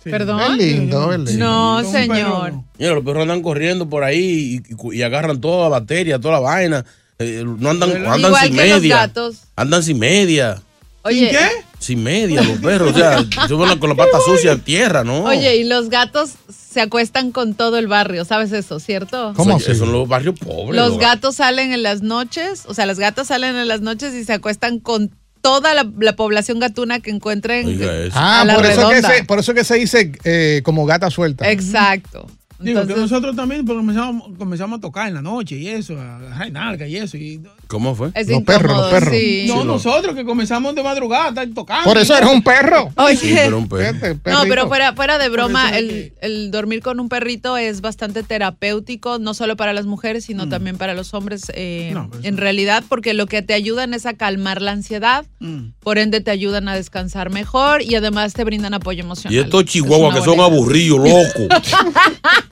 ¿Perdón? 0.03 0.41
Es 0.41 0.57
lindo, 0.57 1.13
es 1.13 1.19
lindo. 1.19 1.45
No, 1.45 1.83
señor. 1.91 2.53
Mira, 2.79 2.93
los 2.95 3.03
perros 3.03 3.21
andan 3.23 3.41
corriendo 3.41 3.87
por 3.89 4.03
ahí 4.03 4.61
y, 4.93 5.01
agarran 5.03 5.39
toda 5.39 5.63
la 5.63 5.69
batería, 5.79 6.19
toda 6.19 6.35
la 6.35 6.39
vaina. 6.39 6.85
Eh, 7.19 7.43
no 7.45 7.69
andan, 7.69 7.91
andan 8.07 8.19
Igual 8.19 8.47
sin 8.47 8.55
que 8.55 8.69
los 8.69 8.81
media. 8.81 8.95
gatos. 8.95 9.35
Andan 9.55 9.83
sin 9.83 9.99
media. 9.99 10.61
Oye, 11.03 11.31
Sin 11.79 12.03
media, 12.03 12.43
los 12.43 12.59
perros. 12.59 12.91
O 12.91 12.93
sea, 12.97 13.25
suben 13.47 13.77
con 13.79 13.89
la 13.89 13.95
pata 13.95 14.19
sucia 14.23 14.53
a 14.53 14.57
tierra, 14.57 15.03
¿no? 15.03 15.23
Oye, 15.23 15.57
y 15.57 15.63
los 15.63 15.89
gatos 15.89 16.31
se 16.49 16.79
acuestan 16.81 17.31
con 17.31 17.53
todo 17.55 17.77
el 17.79 17.87
barrio, 17.87 18.23
¿sabes 18.23 18.51
eso, 18.51 18.79
cierto? 18.79 19.31
Eso- 19.33 19.57
Esos 19.57 19.77
son 19.79 19.91
los 19.91 20.07
barrios 20.07 20.39
pobres. 20.39 20.79
Los 20.79 20.97
gatos 20.99 21.35
salen 21.37 21.73
en 21.73 21.81
las 21.83 22.01
noches, 22.03 22.63
o 22.67 22.73
sea, 22.73 22.85
las 22.85 22.99
gatas 22.99 23.27
salen 23.27 23.55
en 23.55 23.67
las 23.67 23.81
noches 23.81 24.13
y 24.13 24.23
se 24.23 24.33
acuestan 24.33 24.79
con 24.79 25.11
toda 25.41 25.73
la, 25.73 25.89
la 25.99 26.15
población 26.15 26.59
gatuna 26.59 26.99
que 26.99 27.09
encuentren 27.09 27.79
Ah, 28.13 28.41
a 28.41 28.45
la 28.45 28.55
por 28.55 28.65
eso, 28.65 28.89
que 28.89 29.01
se, 29.01 29.23
por 29.23 29.39
eso 29.39 29.53
que 29.53 29.63
se 29.63 29.75
dice 29.75 30.11
eh, 30.23 30.61
como 30.63 30.85
gata 30.85 31.09
suelta. 31.09 31.49
Exacto. 31.49 32.27
Digo, 32.59 32.85
que 32.85 32.95
nosotros 32.95 33.35
también 33.35 33.65
porque 33.65 33.79
comenzamos, 33.79 34.37
comenzamos 34.37 34.77
a 34.77 34.81
tocar 34.81 35.07
en 35.07 35.15
la 35.15 35.21
noche 35.21 35.55
y 35.55 35.67
eso, 35.67 35.99
a 35.99 36.47
nalga 36.51 36.87
y 36.87 36.97
eso. 36.97 37.17
Y, 37.17 37.41
¿Cómo 37.71 37.95
fue? 37.95 38.09
Es 38.15 38.27
Los 38.27 38.43
perros, 38.43 38.77
los 38.77 38.91
perros. 38.91 39.15
sí. 39.15 39.45
no, 39.47 39.61
Sí, 39.61 39.67
nosotros 39.67 40.13
que 40.13 40.25
comenzamos 40.25 40.75
de 40.75 40.83
madrugada 40.83 41.25
a 41.25 41.29
estar 41.29 41.47
tocando. 41.55 41.85
Por 41.85 41.97
eso 41.97 42.15
eres 42.17 42.29
un 42.29 42.43
perro. 42.43 42.89
Oye. 42.97 43.15
Sí, 43.15 43.33
pero 43.33 43.57
un 43.57 43.69
perro. 43.69 43.97
Vete, 44.01 44.29
No, 44.29 44.41
pero 44.43 44.67
fuera, 44.67 44.93
fuera 44.93 45.17
de 45.17 45.29
broma, 45.29 45.77
el, 45.77 46.13
el 46.21 46.51
dormir 46.51 46.81
con 46.81 46.99
un 46.99 47.07
perrito 47.07 47.55
es 47.55 47.79
bastante 47.79 48.23
terapéutico, 48.23 49.19
no 49.19 49.33
solo 49.33 49.55
para 49.55 49.71
las 49.71 49.85
mujeres, 49.85 50.25
sino 50.25 50.49
también 50.49 50.77
para 50.77 50.93
los 50.93 51.13
hombres, 51.13 51.43
eh, 51.55 51.91
No, 51.93 52.09
pero 52.11 52.23
en 52.25 52.35
realidad, 52.37 52.83
porque 52.89 53.13
lo 53.13 53.25
que 53.25 53.41
te 53.41 53.53
ayudan 53.53 53.93
es 53.93 54.05
a 54.05 54.13
calmar 54.13 54.61
la 54.61 54.71
ansiedad, 54.73 55.25
Mm. 55.39 55.69
por 55.79 55.97
ende 55.97 56.19
te 56.21 56.29
ayudan 56.31 56.67
a 56.67 56.75
descansar 56.75 57.29
mejor 57.31 57.81
y 57.81 57.95
además 57.95 58.33
te 58.33 58.43
brindan 58.43 58.73
apoyo 58.73 59.01
emocional. 59.03 59.33
Y 59.33 59.39
estos 59.39 59.63
Es 59.63 59.69
chihuahuas 59.71 60.13
que 60.17 60.23
son 60.25 60.39
aburridos, 60.41 60.99
locos. 60.99 61.47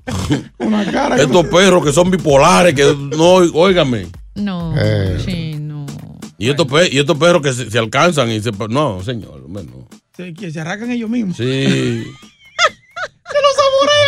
Una 0.59 0.89
cara. 0.91 1.17
estos 1.21 1.45
perros 1.47 1.83
que 1.85 1.91
son 1.93 2.09
bipolares, 2.09 2.73
que 2.73 2.83
no, 3.17 3.33
óigame. 3.59 4.07
No, 4.39 4.73
Eh. 4.77 5.17
sí, 5.25 5.55
no. 5.59 5.85
Y 6.37 6.49
estos, 6.49 6.67
pe- 6.67 6.89
y 6.91 6.99
estos 6.99 7.17
perros 7.17 7.41
que 7.41 7.51
se, 7.53 7.69
se 7.69 7.77
alcanzan 7.79 8.31
y 8.31 8.39
se. 8.41 8.51
No, 8.69 9.03
señor, 9.03 9.41
hombre, 9.45 9.63
no. 9.63 9.87
Se, 10.15 10.33
que 10.33 10.51
se 10.51 10.59
arrancan 10.61 10.91
ellos 10.91 11.09
mismos. 11.09 11.37
Sí. 11.37 12.03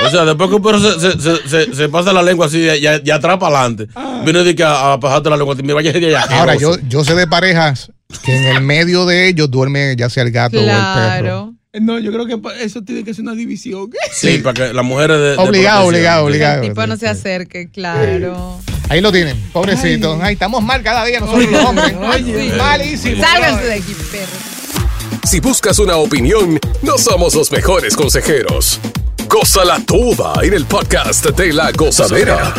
O 0.04 0.10
sea, 0.10 0.26
después 0.26 0.50
que 0.50 0.56
un 0.56 0.62
perro 0.64 0.80
se, 0.80 1.00
se, 1.00 1.20
se, 1.20 1.48
se- 1.48 1.76
se 1.76 1.90
pasa 1.90 2.12
la 2.12 2.24
lengua 2.24 2.48
así 2.48 2.60
de, 2.60 2.82
ya, 2.82 3.02
ya 3.04 3.16
atrás 3.16 3.38
para 3.38 3.60
adelante, 3.60 3.88
viene 4.26 4.44
de 4.44 4.56
que 4.56 4.64
a, 4.64 4.94
a 4.94 5.00
pasarte 5.00 5.30
la 5.30 5.38
lengua, 5.38 5.56
mira, 5.62 5.76
vaya 5.76 5.94
de 5.94 6.08
allá. 6.08 6.26
Ahora, 6.40 6.56
yo, 6.56 6.76
yo 6.90 7.04
sé 7.06 7.14
de 7.14 7.28
parejas 7.28 7.92
que 8.26 8.36
en 8.36 8.46
el 8.58 8.62
medio 8.64 9.06
de 9.06 9.30
ellos 9.30 9.50
duerme 9.52 9.96
ya 9.96 10.10
sea 10.10 10.24
el 10.24 10.32
gato 10.32 10.58
o 10.58 10.62
el 10.62 10.66
perro. 10.68 10.74
Claro. 10.74 11.54
No, 11.80 12.00
yo 12.00 12.12
creo 12.12 12.26
que 12.26 12.38
eso 12.64 12.82
tiene 12.84 13.04
que 13.04 13.14
ser 13.14 13.24
una 13.24 13.36
división. 13.36 13.90
Sí, 14.12 14.40
para 14.40 14.54
que 14.70 14.74
las 14.74 14.84
mujeres 14.84 15.18
de. 15.18 15.24
de 15.32 15.38
Obligado, 15.38 15.86
obligado, 15.86 16.24
Sí. 16.26 16.28
obligado. 16.32 16.64
El 16.64 16.70
tipo 16.70 16.88
no 16.88 16.98
se 16.98 17.08
acerque, 17.08 17.70
claro. 17.70 18.60
Ahí 18.92 19.00
lo 19.00 19.10
tienen, 19.10 19.40
pobrecito. 19.54 20.20
Ay, 20.22 20.34
estamos 20.34 20.62
mal 20.62 20.84
cada 20.84 21.06
día 21.06 21.22
nosotros 21.22 21.50
los 21.50 21.64
hombres. 21.64 21.96
Oye. 21.96 22.52
Malísimo. 22.58 23.24
Sálganse 23.24 23.64
de 23.64 23.74
aquí, 23.76 23.96
perro. 24.12 25.22
Si 25.24 25.40
buscas 25.40 25.80
una 25.80 25.96
opinión, 25.96 26.60
no 26.82 26.98
somos 26.98 27.34
los 27.34 27.54
mejores 27.54 27.96
consejeros. 27.96 28.82
Gózala 29.30 29.80
toda 29.86 30.44
en 30.44 30.54
el 30.54 30.66
podcast 30.66 31.26
de 31.26 31.54
la 31.54 31.72
gozadera. 31.72 32.54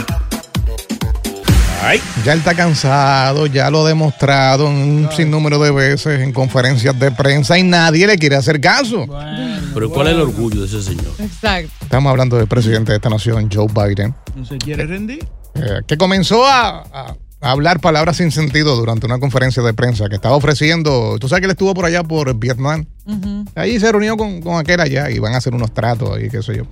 Ay, 1.82 2.00
Ya 2.24 2.32
él 2.32 2.38
está 2.38 2.54
cansado, 2.54 3.44
ya 3.46 3.68
lo 3.70 3.84
ha 3.84 3.88
demostrado 3.88 4.68
un 4.68 5.10
sinnúmero 5.14 5.58
de 5.58 5.70
veces 5.70 6.18
en 6.22 6.32
conferencias 6.32 6.98
de 6.98 7.10
prensa 7.10 7.58
y 7.58 7.62
nadie 7.62 8.06
le 8.06 8.16
quiere 8.16 8.36
hacer 8.36 8.58
caso. 8.58 9.04
pero 9.74 9.90
¿cuál 9.90 10.06
es 10.06 10.14
el 10.14 10.20
orgullo 10.22 10.62
de 10.62 10.66
ese 10.66 10.82
señor? 10.82 11.12
Exacto. 11.18 11.70
Estamos 11.82 12.08
hablando 12.10 12.38
del 12.38 12.46
presidente 12.46 12.92
de 12.92 12.96
esta 12.96 13.10
nación, 13.10 13.50
Joe 13.52 13.66
Biden, 13.66 14.14
No 14.34 14.46
se 14.46 14.56
quiere 14.56 14.86
rendir. 14.86 15.28
Eh, 15.54 15.80
que 15.86 15.96
comenzó 15.96 16.46
a, 16.46 16.84
a- 16.92 17.16
hablar 17.40 17.80
palabras 17.80 18.16
sin 18.18 18.30
sentido 18.30 18.76
durante 18.76 19.06
una 19.06 19.18
conferencia 19.18 19.62
de 19.62 19.74
prensa 19.74 20.08
que 20.08 20.14
estaba 20.14 20.36
ofreciendo. 20.36 21.18
Tú 21.18 21.28
sabes 21.28 21.40
que 21.40 21.46
él 21.46 21.50
estuvo 21.50 21.74
por 21.74 21.84
allá 21.84 22.02
por 22.04 22.34
Vietnam. 22.38 22.86
Allí 23.54 23.80
se 23.80 23.90
reunió 23.90 24.16
con, 24.16 24.40
con 24.40 24.58
aquel 24.58 24.80
allá 24.80 25.10
y 25.10 25.18
van 25.18 25.34
a 25.34 25.38
hacer 25.38 25.54
unos 25.54 25.72
tratos 25.72 26.16
ahí, 26.16 26.28
qué 26.30 26.42
sé 26.42 26.56
yo. 26.56 26.64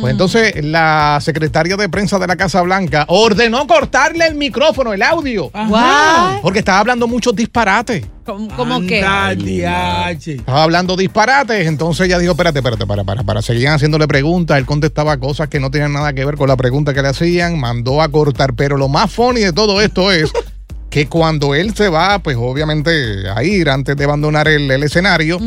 Pues 0.00 0.12
entonces 0.12 0.64
la 0.64 1.18
secretaria 1.20 1.76
de 1.76 1.88
prensa 1.88 2.18
de 2.18 2.26
la 2.26 2.36
Casa 2.36 2.62
Blanca 2.62 3.04
ordenó 3.08 3.66
cortarle 3.66 4.26
el 4.26 4.36
micrófono, 4.36 4.92
el 4.92 5.02
audio, 5.02 5.50
What? 5.52 6.40
porque 6.42 6.60
estaba 6.60 6.78
hablando 6.78 7.06
muchos 7.06 7.34
disparates. 7.36 8.06
¿Cómo, 8.24 8.48
cómo 8.56 8.80
que? 8.86 9.02
Anda, 9.02 9.34
diache. 9.34 10.34
Estaba 10.36 10.62
hablando 10.62 10.96
disparates, 10.96 11.66
entonces 11.66 12.06
ella 12.06 12.18
dijo, 12.18 12.32
espérate, 12.32 12.60
espérate, 12.60 12.86
para, 12.86 13.02
para, 13.02 13.24
para. 13.24 13.42
Seguían 13.42 13.74
haciéndole 13.74 14.06
preguntas, 14.06 14.56
él 14.56 14.66
contestaba 14.66 15.16
cosas 15.18 15.48
que 15.48 15.58
no 15.58 15.70
tenían 15.70 15.92
nada 15.92 16.12
que 16.12 16.24
ver 16.24 16.36
con 16.36 16.48
la 16.48 16.56
pregunta 16.56 16.94
que 16.94 17.02
le 17.02 17.08
hacían, 17.08 17.58
mandó 17.58 18.00
a 18.00 18.08
cortar, 18.08 18.54
pero 18.54 18.76
lo 18.76 18.88
más 18.88 19.10
funny 19.12 19.40
de 19.40 19.52
todo 19.52 19.80
esto 19.80 20.12
es 20.12 20.30
que 20.90 21.06
cuando 21.06 21.54
él 21.54 21.74
se 21.74 21.88
va, 21.88 22.18
pues 22.18 22.36
obviamente 22.36 23.28
a 23.30 23.42
ir 23.44 23.70
antes 23.70 23.96
de 23.96 24.04
abandonar 24.04 24.48
el, 24.48 24.70
el 24.70 24.82
escenario, 24.82 25.38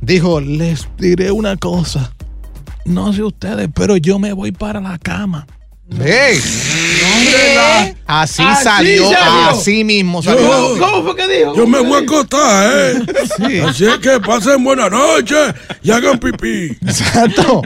dijo, 0.00 0.40
les 0.40 0.88
diré 0.98 1.30
una 1.30 1.56
cosa, 1.56 2.12
no 2.84 3.12
sé 3.12 3.22
ustedes, 3.22 3.68
pero 3.72 3.96
yo 3.96 4.18
me 4.18 4.32
voy 4.32 4.50
para 4.52 4.80
la 4.80 4.98
cama. 4.98 5.46
¡Ey! 5.98 6.38
Así, 8.06 8.42
Así 8.42 8.64
salió, 8.64 9.10
salió. 9.10 9.50
así 9.50 9.84
mismo 9.84 10.22
¿Cómo, 10.22 10.36
salió. 10.36 10.78
cómo 10.78 11.02
fue 11.04 11.16
que 11.16 11.28
dijo? 11.38 11.54
Yo 11.56 11.66
me 11.66 11.78
voy 11.80 12.00
a 12.00 12.04
acostar, 12.04 12.72
¿eh? 12.74 12.94
Sí. 13.36 13.60
Así 13.60 13.86
es 13.86 13.98
que 13.98 14.18
pasen 14.20 14.62
buena 14.64 14.88
noche 14.88 15.36
y 15.82 15.90
hagan 15.90 16.18
pipí. 16.18 16.76
Exacto. 16.86 17.62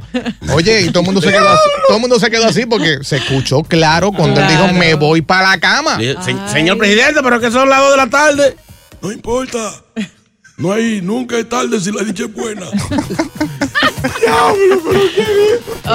Oye, 0.52 0.82
y 0.82 0.88
todo 0.90 1.00
el 1.00 1.06
mundo 1.06 1.20
se 1.22 1.30
quedó 1.30 1.48
así, 1.48 1.70
todo 1.86 1.96
el 1.96 2.00
mundo 2.00 2.18
se 2.20 2.30
quedó 2.30 2.46
así 2.46 2.66
porque 2.66 2.98
se 3.02 3.16
escuchó 3.16 3.62
claro 3.62 4.10
cuando 4.12 4.40
él 4.40 4.48
dijo 4.48 4.68
me 4.72 4.94
voy 4.94 5.22
para 5.22 5.50
la 5.50 5.60
cama. 5.60 5.96
Dije, 5.98 6.16
"Se- 6.24 6.52
señor 6.52 6.78
presidente, 6.78 7.20
pero 7.22 7.40
que 7.40 7.50
son 7.50 7.68
las 7.68 7.80
2 7.80 7.90
de 7.92 7.96
la 7.96 8.10
tarde. 8.10 8.56
No 9.02 9.12
importa. 9.12 9.72
No 10.56 10.72
hay, 10.72 11.00
nunca 11.02 11.36
es 11.38 11.48
tarde 11.48 11.80
si 11.80 11.90
la 11.90 12.02
dicha 12.04 12.24
es 12.24 12.32
buena. 12.32 12.66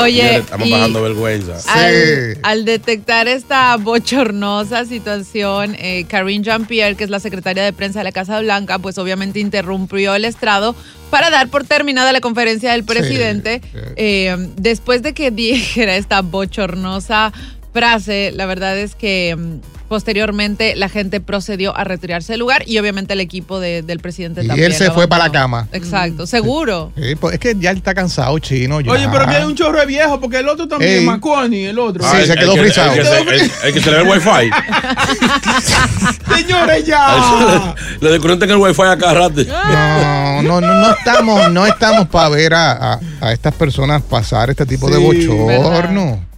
Oye, 0.03 0.37
estamos 0.37 0.67
y 0.67 0.71
bajando 0.71 1.01
vergüenza. 1.01 1.53
al, 1.67 1.93
Sí. 1.93 2.39
al 2.43 2.65
detectar 2.65 3.27
esta 3.27 3.75
bochornosa 3.77 4.85
situación, 4.85 5.75
eh, 5.79 6.05
Karine 6.07 6.43
Jean-Pierre, 6.43 6.95
que 6.95 7.03
es 7.03 7.09
la 7.09 7.19
secretaria 7.19 7.63
de 7.63 7.73
prensa 7.73 7.99
de 7.99 8.03
la 8.03 8.11
Casa 8.11 8.39
Blanca, 8.39 8.79
pues 8.79 8.97
obviamente 8.97 9.39
interrumpió 9.39 10.15
el 10.15 10.25
estrado 10.25 10.75
para 11.09 11.29
dar 11.29 11.49
por 11.49 11.63
terminada 11.63 12.11
la 12.13 12.21
conferencia 12.21 12.71
del 12.71 12.83
presidente. 12.83 13.61
Eh, 13.95 14.35
después 14.57 15.01
de 15.01 15.13
que 15.13 15.31
dijera 15.31 15.95
esta 15.95 16.21
bochornosa 16.21 17.33
frase, 17.73 18.31
la 18.33 18.45
verdad 18.45 18.77
es 18.77 18.95
que 18.95 19.35
mm, 19.37 19.59
Posteriormente, 19.89 20.75
la 20.75 20.87
gente 20.87 21.19
procedió 21.19 21.75
a 21.75 21.83
retirarse 21.83 22.33
del 22.33 22.39
lugar 22.39 22.63
y 22.67 22.77
obviamente 22.77 23.13
el 23.13 23.19
equipo 23.21 23.59
de- 23.59 23.81
del 23.81 23.99
presidente 23.99 24.43
Y 24.43 24.47
también. 24.47 24.71
él 24.71 24.77
se 24.77 24.91
fue 24.91 25.07
para 25.07 25.25
la 25.25 25.31
cama. 25.31 25.67
Exacto, 25.73 26.27
seguro. 26.27 26.91
Sí, 26.95 27.15
pues 27.15 27.33
es 27.33 27.39
que 27.39 27.55
ya 27.59 27.71
él 27.71 27.77
está 27.77 27.93
cansado, 27.95 28.37
chino. 28.39 28.79
ya. 28.81 28.91
Oye, 28.91 29.07
pero 29.11 29.25
que 29.25 29.35
hay 29.35 29.43
un 29.43 29.55
chorro 29.55 29.79
de 29.79 29.85
viejo, 29.87 30.19
porque 30.21 30.37
el 30.37 30.47
otro 30.47 30.67
también, 30.67 30.99
Ey. 30.99 31.05
Maconi, 31.05 31.65
el 31.65 31.79
otro. 31.79 32.03
Sí, 32.03 32.25
se 32.27 32.35
quedó 32.35 32.55
frisado. 32.55 32.93
El 32.93 32.99
el- 32.99 33.51
el 33.63 33.73
que 33.73 33.81
se 33.81 33.89
le 33.91 33.97
ve 33.97 34.03
el 34.03 34.09
wifi. 34.09 34.29
Señores, 36.35 36.85
ya. 36.85 37.75
le 37.99 38.11
desconectan 38.11 38.49
el 38.51 38.57
wifi 38.57 38.81
a 38.83 38.97
cada 38.97 39.13
rato. 39.15 39.41
No, 39.43 40.41
no, 40.43 40.61
no, 40.61 40.73
no 40.73 40.91
estamos, 40.91 41.51
no 41.51 41.65
estamos 41.65 42.07
para 42.07 42.29
ver 42.29 42.53
a, 42.53 42.93
a- 42.93 42.99
a 43.21 43.33
estas 43.33 43.53
personas 43.55 44.01
pasar 44.03 44.49
este 44.51 44.65
tipo 44.65 44.89
de 44.89 44.97
bochorno. 44.97 46.28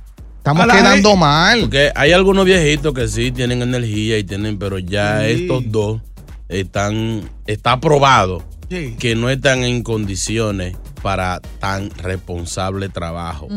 Estamos 0.41 0.65
quedando 0.65 1.09
gente- 1.09 1.17
mal. 1.17 1.59
Porque 1.61 1.91
hay 1.95 2.11
algunos 2.13 2.45
viejitos 2.45 2.93
que 2.93 3.07
sí 3.07 3.31
tienen 3.31 3.61
energía 3.61 4.17
y 4.17 4.23
tienen, 4.23 4.57
pero 4.57 4.79
ya 4.79 5.27
estos 5.27 5.63
dos 5.67 6.01
están, 6.49 7.29
está 7.45 7.79
probado 7.79 8.43
Sí. 8.69 8.95
que 8.97 9.15
no 9.15 9.29
están 9.29 9.63
en 9.63 9.83
condiciones 9.83 10.75
para 11.03 11.39
tan 11.59 11.89
responsable 11.91 12.89
trabajo. 12.89 13.47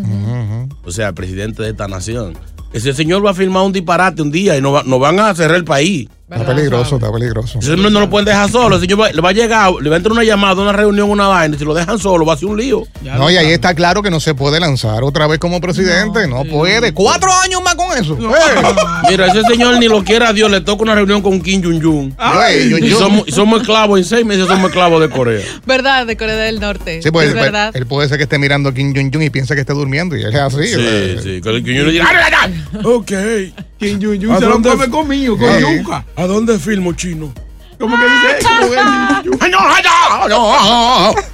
O 0.84 0.90
sea, 0.90 1.08
el 1.08 1.14
presidente 1.14 1.62
de 1.62 1.70
esta 1.70 1.88
nación. 1.88 2.36
Ese 2.72 2.92
señor 2.92 3.24
va 3.24 3.30
a 3.30 3.34
firmar 3.34 3.62
un 3.64 3.72
disparate 3.72 4.20
un 4.20 4.30
día 4.32 4.56
y 4.56 4.60
nos, 4.60 4.74
va- 4.74 4.82
nos 4.84 4.98
van 5.00 5.18
a 5.20 5.34
cerrar 5.34 5.56
el 5.56 5.64
país. 5.64 6.08
Está 6.30 6.46
peligroso, 6.46 6.96
está 6.96 7.12
peligroso. 7.12 7.58
Ese 7.58 7.72
señor 7.76 7.92
no 7.92 8.00
lo 8.00 8.08
pueden 8.08 8.24
dejar 8.24 8.50
solo. 8.50 8.76
El 8.76 8.80
señor 8.80 8.98
va- 9.00 9.12
le 9.12 9.20
va 9.20 9.28
a 9.28 9.32
llegar, 9.32 9.70
le 9.80 9.90
va 9.90 9.96
a 9.96 9.98
entrar 9.98 10.12
una 10.12 10.24
llamada, 10.24 10.60
una 10.62 10.72
reunión, 10.72 11.10
una 11.10 11.28
vaina. 11.28 11.54
y 11.54 11.58
Si 11.58 11.64
lo 11.66 11.74
dejan 11.74 11.98
solo, 11.98 12.24
va 12.24 12.32
a 12.32 12.37
ser 12.38 12.48
un 12.48 12.56
lío. 12.56 12.82
No, 13.02 13.30
y 13.30 13.37
ahí 13.37 13.48
está 13.52 13.74
claro 13.74 14.02
que 14.02 14.10
no 14.10 14.18
se 14.20 14.34
puede 14.34 14.58
lanzar 14.58 15.04
otra 15.04 15.26
vez 15.26 15.38
como 15.38 15.60
presidente. 15.60 16.26
No, 16.26 16.44
puede. 16.44 16.92
Cuatro 16.94 17.30
años 17.42 17.60
más 17.62 17.74
con 17.74 17.96
eso. 17.96 18.16
Mira, 19.10 19.26
ese 19.26 19.42
señor 19.42 19.78
ni 19.78 19.87
lo 19.87 20.02
quiera 20.02 20.32
Dios, 20.32 20.50
le 20.50 20.62
toca 20.62 20.82
una 20.82 20.94
reunión 20.94 21.20
con 21.20 21.40
Kim 21.42 21.62
Jong-un. 21.62 22.16
Y 22.82 22.90
somos, 22.92 23.24
y 23.28 23.32
somos 23.32 23.60
esclavos, 23.60 23.98
en 23.98 24.04
seis 24.06 24.24
meses 24.24 24.46
somos 24.46 24.70
esclavos 24.70 25.02
de 25.02 25.10
Corea. 25.10 25.44
¿Verdad? 25.66 26.06
De 26.06 26.16
Corea 26.16 26.37
del 26.37 26.58
Norte. 26.58 27.02
Sí, 27.02 27.10
pues 27.10 27.28
es 27.28 27.34
él, 27.34 27.40
verdad. 27.40 27.70
él 27.74 27.87
puede 27.87 28.08
ser 28.08 28.16
que 28.16 28.24
esté 28.24 28.38
mirando 28.38 28.70
a 28.70 28.74
Kim 28.74 28.94
Jong-un 28.96 29.22
y 29.22 29.30
piensa 29.30 29.54
que 29.54 29.60
esté 29.60 29.74
durmiendo. 29.74 30.16
Y 30.16 30.22
él 30.22 30.34
es 30.34 30.40
así. 30.40 30.66
Sí, 30.68 30.76
¿verdad? 30.76 31.22
sí. 31.22 31.40
Que 31.42 31.48
el 31.50 31.62
Kim 31.62 31.76
Jong-un 31.76 31.92
le. 31.92 32.82
Ok. 32.88 33.12
Kim 33.84 34.00
Jong-un 34.00 34.32
¿A 34.32 34.38
se 34.38 34.46
lo 34.46 34.62
come 34.62 34.88
conmigo, 34.88 35.36
con 35.36 35.48
Ey, 35.48 35.78
yuca. 35.78 36.04
¿A 36.16 36.26
dónde 36.26 36.58
filmo, 36.58 36.92
chino? 36.92 37.32
¿Cómo 37.78 37.96
que 37.96 38.04
dice? 38.04 38.38
¿Cómo 38.42 38.60
que 38.60 38.76
dice? 38.76 39.38
¡Ay, 39.40 39.50
no, 39.50 39.58
ay, 39.60 39.82
no, 40.28 40.28
no! 40.28 41.14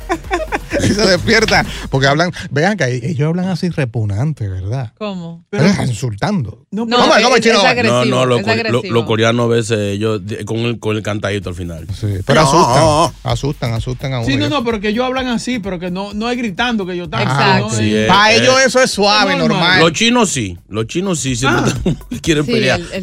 Y 0.83 0.94
se 0.94 1.05
despierta. 1.05 1.66
Porque 1.90 2.07
hablan, 2.07 2.33
vean 2.50 2.76
que 2.76 2.85
ellos 3.03 3.29
hablan 3.29 3.48
así 3.48 3.68
repugnante, 3.70 4.48
¿verdad? 4.48 4.92
¿Cómo? 4.98 5.44
Pero 5.50 5.66
insultando. 5.83 6.64
No, 6.70 6.87
No, 6.87 6.96
¿Cómo, 6.96 7.16
es- 7.16 7.22
cómo, 7.24 7.37
es 7.37 7.42
chino? 7.42 7.61
agresivo. 7.61 8.05
No, 8.05 8.05
no, 8.05 8.26
los 8.26 8.40
lo- 8.88 9.05
coreanos 9.05 9.46
a 9.46 9.48
veces 9.48 9.79
ellos 9.79 10.22
con 10.46 10.59
el, 10.59 10.79
con 10.79 10.96
el 10.96 11.03
cantadito 11.03 11.48
al 11.50 11.55
final. 11.57 11.87
Sí, 11.92 12.07
pero 12.24 12.40
asustan. 12.42 13.14
Asustan, 13.24 13.72
asustan 13.74 14.12
a 14.14 14.18
uno. 14.20 14.26
Sí, 14.26 14.37
no, 14.37 14.48
no, 14.48 14.64
pero 14.64 14.81
que 14.81 14.88
ellos 14.90 15.05
hablan 15.05 15.26
así, 15.26 15.59
pero 15.59 15.79
que 15.81 15.90
no, 15.90 16.14
no 16.14 16.31
es 16.31 16.38
gritando 16.38 16.87
que 16.87 16.96
yo 16.96 17.05
estaba. 17.05 17.24
Exacto. 17.24 17.70
Sí, 17.76 18.05
Para 18.07 18.33
ellos 18.33 18.55
eso 18.64 18.81
es 18.81 18.90
suave, 18.92 19.33
normal. 19.37 19.48
normal. 19.48 19.81
Los 19.81 19.92
chinos 19.92 20.31
sí, 20.31 20.57
los 20.68 20.87
chinos 20.87 21.18
sí, 21.18 21.35
siempre 21.37 21.72
quieren 22.22 22.46
Sí, 22.46 22.53
pelear. 22.53 22.81
el, 22.81 22.87
el- 22.94 23.00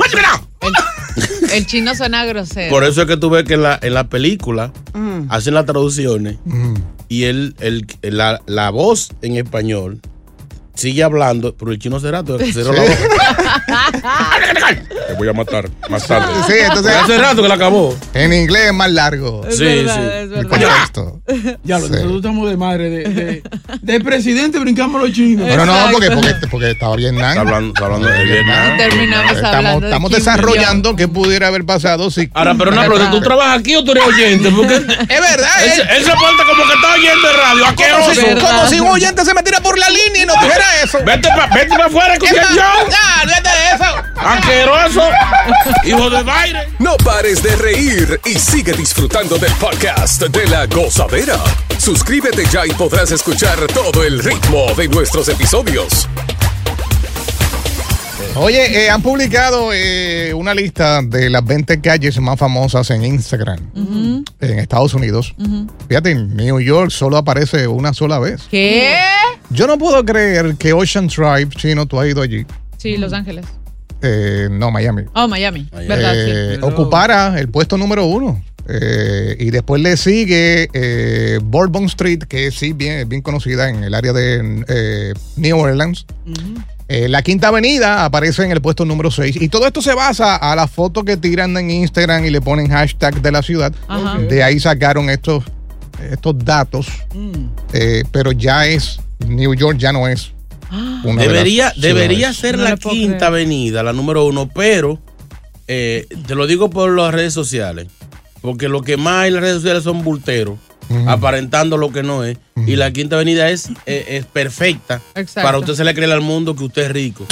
el- 1.54 1.66
chino 1.66 1.96
suena 1.96 2.26
grosero. 2.26 2.70
Por 2.70 2.84
eso 2.84 3.02
es 3.02 3.08
que 3.08 3.18
tú 3.18 3.30
ves 3.30 3.44
que 3.44 3.56
en 3.56 3.64
la, 3.64 3.80
en 3.82 3.94
la 3.94 4.08
película 4.10 4.72
hacen 5.30 5.54
las 5.54 5.66
traducciones 5.66 6.38
y 7.10 7.24
el, 7.24 7.56
el, 7.60 7.86
la, 8.02 8.42
la 8.46 8.70
voz 8.70 9.10
en 9.22 9.36
español 9.38 10.00
sigue 10.78 11.04
hablando, 11.04 11.56
pero 11.58 11.72
el 11.72 11.80
chino 11.80 12.00
será 12.00 12.24
cerró 12.54 12.74
la 12.74 12.82
boca. 12.82 12.98
Te 15.08 15.14
voy 15.14 15.30
a 15.30 15.34
matar 15.34 15.70
más 15.90 16.06
tarde. 16.06 16.28
Sí, 16.48 16.54
entonces. 16.60 16.94
Hace 16.96 17.18
rato 17.18 17.42
que 17.42 17.48
la 17.48 17.56
acabó. 17.56 17.96
En 18.14 18.34
inglés 18.34 18.68
es 18.68 18.74
más 18.74 18.92
largo. 18.92 19.46
Es 19.48 19.58
Sí, 19.58 19.64
verdad, 19.64 19.96
sí. 19.96 20.02
es 20.02 20.22
El 20.24 20.30
verdad. 20.30 20.50
contexto. 20.50 21.22
Ya, 21.64 21.80
lo 21.80 21.86
Sí. 21.88 21.92
nosotros 21.94 22.16
estamos 22.18 22.50
de 22.50 22.58
madre. 22.58 22.90
De, 22.90 23.04
de, 23.10 23.44
de 23.82 24.00
presidente 24.02 24.60
brincamos 24.60 25.02
los 25.02 25.12
chinos. 25.14 25.48
Pero 25.50 25.66
no, 25.66 25.74
porque, 25.92 26.12
porque, 26.12 26.34
porque 26.52 26.72
estaba 26.72 26.96
Vietnam. 26.96 27.30
Está 27.30 27.42
hablando, 27.42 27.68
está 27.74 27.86
hablando 27.86 28.08
de 28.08 28.24
Vietnam. 28.26 28.78
Terminamos 28.78 29.32
Estamos, 29.32 29.56
hablando 29.56 29.80
de 29.82 29.88
estamos 29.88 30.12
desarrollando 30.12 30.96
qué 30.96 31.08
pudiera 31.08 31.48
haber 31.48 31.66
pasado 31.66 32.12
si. 32.12 32.30
Ahora, 32.34 32.56
pero 32.58 32.72
no, 32.72 32.82
pero 32.82 33.10
¿tú 33.10 33.22
trabajas 33.22 33.60
aquí 33.60 33.76
o 33.76 33.84
tú 33.84 33.92
eres 33.92 34.04
oyente? 34.06 34.52
Porque 34.52 34.76
Es 35.10 35.22
verdad, 35.22 35.50
él, 35.64 35.72
él- 35.82 35.88
él 35.98 36.04
se 36.04 36.12
porta 36.12 36.44
como 36.50 36.64
que 36.68 36.74
está 36.74 36.94
oyendo 36.94 37.30
el 37.30 37.38
radio. 37.38 37.64
como, 37.76 38.14
si, 38.14 38.22
como 38.46 38.68
si 38.68 38.80
un 38.80 38.88
oyente 38.90 39.26
se 39.26 39.34
metiera 39.34 39.62
por 39.62 39.78
la 39.80 39.90
línea 39.90 40.24
y 40.24 40.26
no 40.26 40.34
dijera 40.42 40.67
eso. 40.84 41.00
Vete 41.04 41.28
para 41.30 41.48
vete 41.56 41.76
pa 41.78 41.86
afuera, 41.86 42.18
¿Qué 42.18 42.26
escucha 42.26 42.44
más? 42.44 42.56
yo. 42.56 42.90
Ya, 42.90 43.22
olvídate 43.24 43.50
de 43.50 43.76
eso. 43.76 44.04
Asqueroso. 44.18 45.10
Hijo 45.84 46.10
de 46.10 46.24
baile. 46.24 46.68
No 46.80 46.98
pares 46.98 47.42
de 47.44 47.56
reír 47.56 48.20
y 48.26 48.36
sigue 48.40 48.74
disfrutando 48.74 49.38
del 49.38 49.52
podcast 49.54 50.22
de 50.24 50.48
la 50.48 50.66
gozadera. 50.66 51.38
Suscríbete 51.78 52.46
ya 52.52 52.66
y 52.66 52.72
podrás 52.72 53.12
escuchar 53.12 53.58
todo 53.74 54.04
el 54.04 54.24
ritmo 54.24 54.74
de 54.76 54.88
nuestros 54.88 55.28
episodios. 55.30 56.08
Oye, 58.36 58.86
eh, 58.86 58.90
han 58.90 59.02
publicado 59.02 59.72
eh, 59.74 60.34
una 60.34 60.54
lista 60.54 61.02
de 61.02 61.30
las 61.30 61.46
20 61.46 61.82
calles 61.82 62.20
más 62.20 62.40
famosas 62.40 62.90
en 62.90 63.04
Instagram 63.04 63.60
en 64.40 64.60
Estados 64.60 64.94
Unidos. 64.94 65.36
Fíjate, 65.88 66.12
en 66.12 66.36
New 66.36 66.60
York 66.60 66.92
solo 66.92 67.18
aparece 67.18 67.68
una 67.68 67.94
sola 67.94 68.20
vez. 68.20 68.44
¿Qué? 68.50 68.96
Yo 69.50 69.68
no 69.68 69.78
puedo 69.78 70.04
creer 70.04 70.56
que 70.58 70.74
Ocean 70.74 71.08
Drive, 71.08 71.50
chino, 71.56 71.86
tú 71.86 72.00
has 72.00 72.08
ido 72.08 72.22
allí. 72.22 72.46
Sí, 72.78 72.98
Los 72.98 73.14
Ángeles. 73.14 73.46
Eh, 74.02 74.48
no, 74.52 74.72
Miami. 74.72 75.04
Oh, 75.16 75.28
Miami. 75.28 75.68
¿Verdad? 75.72 76.14
eh, 76.16 76.56
sí. 76.56 76.62
ocupara 76.62 77.40
el 77.40 77.50
puesto 77.50 77.78
número 77.78 78.06
uno. 78.06 78.42
Eh, 78.70 79.38
y 79.40 79.50
después 79.50 79.82
le 79.82 79.96
sigue 79.96 80.70
eh, 80.74 81.40
Bourbon 81.42 81.86
Street, 81.86 82.20
que 82.28 82.52
sí 82.52 82.74
bien, 82.74 83.08
bien 83.08 83.22
conocida 83.22 83.70
en 83.70 83.84
el 83.84 83.94
área 83.94 84.12
de 84.14 84.66
eh, 84.68 85.14
New 85.38 85.58
Orleans. 85.58 86.06
Eh, 86.90 87.10
la 87.10 87.22
Quinta 87.22 87.50
Avenida 87.50 88.06
aparece 88.06 88.44
en 88.46 88.52
el 88.52 88.62
puesto 88.62 88.86
número 88.86 89.12
6. 89.12 89.42
Y 89.42 89.50
todo 89.50 89.68
esto 89.68 89.82
se 89.82 89.94
basa 89.94 90.36
a 90.38 90.56
la 90.56 90.68
foto 90.68 91.04
que 91.04 91.18
tiran 91.18 91.56
en 91.58 91.70
Instagram 91.70 92.26
y 92.26 92.30
le 92.30 92.40
ponen 92.42 92.70
hashtag 92.70 93.22
de 93.22 93.32
la 93.32 93.42
ciudad. 93.42 93.74
Ajá. 93.88 94.20
De 94.20 94.42
ahí 94.42 94.60
sacaron 94.60 95.10
estos, 95.10 95.44
estos 96.12 96.38
datos. 96.38 96.88
Eh, 97.74 98.04
pero 98.12 98.32
ya 98.32 98.66
es, 98.68 99.00
New 99.28 99.54
York 99.54 99.78
ya 99.78 99.92
no 99.92 100.08
es. 100.08 100.32
Una 101.04 101.22
de 101.22 101.28
Debería, 101.28 101.74
debería 101.78 102.34
ser 102.34 102.58
No 102.58 102.64
la 102.66 102.78
quinta 102.78 103.18
creer. 103.18 103.24
avenida, 103.24 103.84
la 103.84 103.94
número 103.94 104.26
uno, 104.26 104.50
pero 104.54 105.00
eh, 105.68 106.08
te 106.26 106.36
lo 106.36 106.46
digo 106.48 106.70
por 106.70 106.92
las 106.96 107.14
redes 107.14 107.34
sociales, 107.34 107.88
porque 108.42 108.68
lo 108.68 108.82
que 108.82 108.98
más 108.98 109.24
hay 109.24 109.28
en 109.30 109.34
las 109.36 109.44
redes 109.44 109.56
sociales 109.58 109.84
son 109.84 110.04
bulteros, 110.04 110.58
aparentando 111.08 111.78
lo 111.78 111.92
que 111.92 112.04
no 112.04 112.24
es, 112.24 112.38
y 112.66 112.76
la 112.76 112.92
quinta 112.92 113.16
avenida 113.18 113.50
es, 113.50 113.70
eh, 113.86 114.06
es 114.10 114.26
perfecta 114.26 115.02
Exacto. 115.16 115.46
para 115.48 115.60
usted 115.60 115.74
se 115.76 115.84
le 115.84 115.94
creer 115.94 116.12
al 116.12 116.22
mundo 116.22 116.56
que 116.56 116.64
usted 116.64 116.84
es 116.84 116.92
rico. 116.92 117.26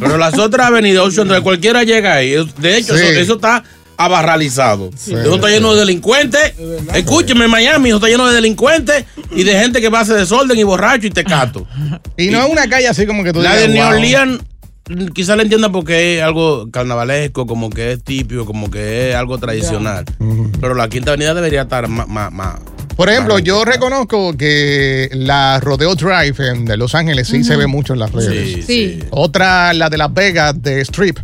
pero 0.00 0.16
las 0.18 0.38
otras 0.38 0.66
avenidas, 0.68 1.04
Ocean 1.06 1.28
Drive, 1.28 1.42
cualquiera 1.42 1.84
llega 1.84 2.14
ahí. 2.14 2.34
De 2.58 2.76
hecho, 2.76 2.96
Sí. 2.96 3.04
eso, 3.04 3.20
eso 3.20 3.34
está 3.34 3.62
abarralizado. 3.96 4.90
Sí. 4.96 5.12
Eso 5.14 5.34
está 5.34 5.48
lleno 5.48 5.74
de 5.74 5.80
delincuentes. 5.80 6.54
Escúcheme, 6.94 7.48
Miami, 7.48 7.90
eso 7.90 7.96
está 7.98 8.08
lleno 8.08 8.26
de 8.28 8.34
delincuentes 8.34 9.04
y 9.30 9.44
de 9.44 9.52
gente 9.60 9.80
que 9.80 9.88
va 9.90 9.98
a 9.98 10.02
hacer 10.02 10.16
desorden 10.16 10.58
y 10.58 10.62
borracho 10.62 11.06
y 11.06 11.10
tecato. 11.10 11.66
Y 12.16 12.28
no 12.28 12.42
es 12.44 12.50
una 12.50 12.66
calle 12.68 12.88
así 12.88 13.06
como 13.06 13.22
que 13.22 13.32
tú 13.32 13.42
La 13.42 13.56
de 13.56 13.68
New 13.68 13.82
"Wow". 13.84 13.92
Orleans 13.94 14.40
quizás 15.14 15.36
la 15.36 15.42
entienda 15.44 15.70
porque 15.70 16.16
es 16.16 16.22
algo 16.22 16.68
carnavalesco, 16.70 17.46
como 17.46 17.70
que 17.70 17.92
es 17.92 18.02
típico, 18.02 18.44
como 18.44 18.70
que 18.70 19.10
es 19.10 19.16
algo 19.16 19.38
tradicional. 19.38 20.04
Pero 20.60 20.74
la 20.74 20.88
Quinta 20.88 21.10
Avenida 21.12 21.34
debería 21.34 21.62
estar 21.62 21.86
más... 21.86 22.08
más, 22.08 22.32
más 22.32 22.54
Por 23.00 23.08
ejemplo, 23.08 23.38
yo 23.38 23.64
reconozco 23.64 24.36
que 24.36 25.08
la 25.14 25.58
Rodeo 25.58 25.94
Drive 25.94 26.34
en 26.50 26.66
de 26.66 26.76
Los 26.76 26.94
Ángeles 26.94 27.28
sí 27.28 27.42
se 27.44 27.56
ve 27.56 27.66
mucho 27.66 27.94
en 27.94 27.98
las 27.98 28.12
redes. 28.12 28.56
Sí, 28.56 28.62
Sí. 28.62 28.98
Otra, 29.08 29.72
la 29.72 29.88
de 29.88 29.96
Las 29.96 30.12
Vegas, 30.12 30.62
de 30.62 30.82
Strip. 30.82 31.18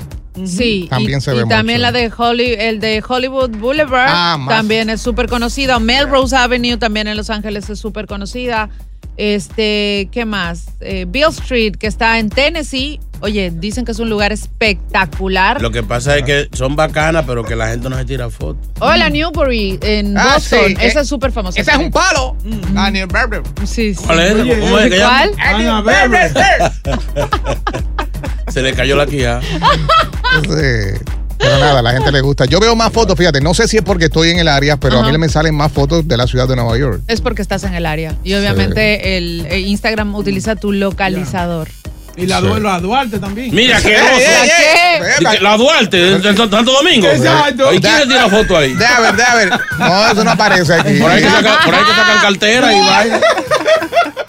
Sí, 0.46 0.86
También 0.88 1.18
y, 1.18 1.20
se 1.20 1.32
ve 1.34 1.42
y 1.44 1.48
también 1.50 1.80
mucho. 1.82 1.92
la 1.92 1.92
de 1.92 2.10
Holly, 2.16 2.54
el 2.58 2.80
de 2.80 3.02
Hollywood 3.06 3.50
Boulevard 3.58 4.08
Ah, 4.10 4.38
más. 4.38 4.56
también 4.56 4.88
es 4.88 5.02
súper 5.02 5.28
conocida. 5.28 5.78
Melrose 5.78 6.34
Avenue 6.34 6.78
también 6.78 7.08
en 7.08 7.16
Los 7.18 7.28
Ángeles 7.28 7.68
es 7.68 7.78
súper 7.78 8.06
conocida. 8.06 8.70
Este, 9.18 10.08
¿qué 10.12 10.24
más? 10.24 10.68
Eh, 10.80 11.04
Bill 11.06 11.28
Street, 11.28 11.74
que 11.76 11.88
está 11.88 12.18
en 12.18 12.30
Tennessee. 12.30 13.00
Oye, 13.20 13.50
dicen 13.54 13.84
que 13.84 13.92
es 13.92 13.98
un 13.98 14.10
lugar 14.10 14.32
espectacular. 14.32 15.60
Lo 15.62 15.70
que 15.70 15.82
pasa 15.82 16.16
es 16.16 16.24
que 16.24 16.48
son 16.52 16.76
bacanas, 16.76 17.24
pero 17.26 17.44
que 17.44 17.56
la 17.56 17.68
gente 17.68 17.88
no 17.88 17.96
se 17.96 18.04
tira 18.04 18.28
fotos. 18.30 18.66
Hola, 18.80 19.08
Newbury, 19.10 19.78
en 19.82 20.16
Ah, 20.18 20.34
Boston. 20.34 20.60
sí, 20.68 20.74
Esa 20.80 20.98
eh, 21.00 21.02
es 21.02 21.08
súper 21.08 21.32
famosa. 21.32 21.60
Ese 21.60 21.70
es 21.70 21.76
un 21.78 21.90
palo. 21.90 22.36
Ah, 22.76 22.90
New 22.90 23.06
Berber. 23.08 23.42
Sí, 23.64 23.94
sí. 23.94 24.02
¿Cuál 24.04 24.20
es? 24.20 24.34
Oye, 24.34 24.60
¿Cómo 24.60 24.78
es 24.78 24.90
que? 24.90 24.98
¿Cuál? 24.98 25.32
Ana 25.38 25.80
Berber. 25.80 26.32
Se 28.48 28.62
le 28.62 28.72
cayó 28.74 28.96
la 28.96 29.06
quija. 29.06 29.40
Sí. 29.40 31.00
Pero 31.38 31.58
nada, 31.58 31.80
a 31.80 31.82
la 31.82 31.92
gente 31.92 32.10
le 32.10 32.20
gusta. 32.22 32.46
Yo 32.46 32.58
veo 32.60 32.74
más 32.74 32.90
fotos, 32.92 33.16
fíjate, 33.16 33.40
no 33.40 33.52
sé 33.54 33.68
si 33.68 33.76
es 33.76 33.82
porque 33.82 34.06
estoy 34.06 34.30
en 34.30 34.38
el 34.38 34.48
área, 34.48 34.76
pero 34.78 35.00
a 35.00 35.10
mí 35.10 35.18
me 35.18 35.28
salen 35.28 35.54
más 35.54 35.70
fotos 35.70 36.08
de 36.08 36.16
la 36.16 36.26
ciudad 36.26 36.48
de 36.48 36.56
Nueva 36.56 36.76
York. 36.78 37.02
Es 37.08 37.20
porque 37.20 37.42
estás 37.42 37.64
en 37.64 37.74
el 37.74 37.84
área. 37.86 38.14
Y 38.24 38.34
obviamente 38.34 39.16
el, 39.18 39.46
eh, 39.50 39.60
Instagram 39.60 40.14
utiliza 40.14 40.56
tu 40.56 40.72
localizador. 40.72 41.68
Y 42.16 42.26
la, 42.26 42.40
Sí. 42.40 42.46
La 42.60 42.80
Duarte 42.80 43.18
también. 43.18 43.54
Mira, 43.54 43.80
que 43.80 43.88
Ey, 43.88 43.96
ey, 43.96 44.50
ey. 44.98 45.02
Dice, 45.20 45.40
La 45.40 45.56
Duarte, 45.56 45.96
de, 45.96 46.18
de 46.18 46.36
Santo 46.36 46.62
Domingo. 46.72 47.06
Exacto. 47.08 47.72
¿Y 47.74 47.80
quién 47.80 47.98
le 47.98 48.06
tira 48.06 48.28
foto 48.28 48.56
ahí? 48.56 48.72
Deja 48.74 49.00
ver, 49.00 49.16
deja 49.16 49.34
ver. 49.36 49.50
No, 49.78 50.06
eso 50.12 50.24
no 50.24 50.30
aparece 50.30 50.74
aquí. 50.74 50.94
Por 50.98 51.10
ahí 51.10 51.22
que 51.22 51.28
sacan, 51.30 51.54
por 51.64 51.74
ahí 51.74 51.84
que 51.84 51.90
sacan 51.94 52.18
cartera 52.22 52.72
y 52.74 52.80
vaina. 52.80 53.20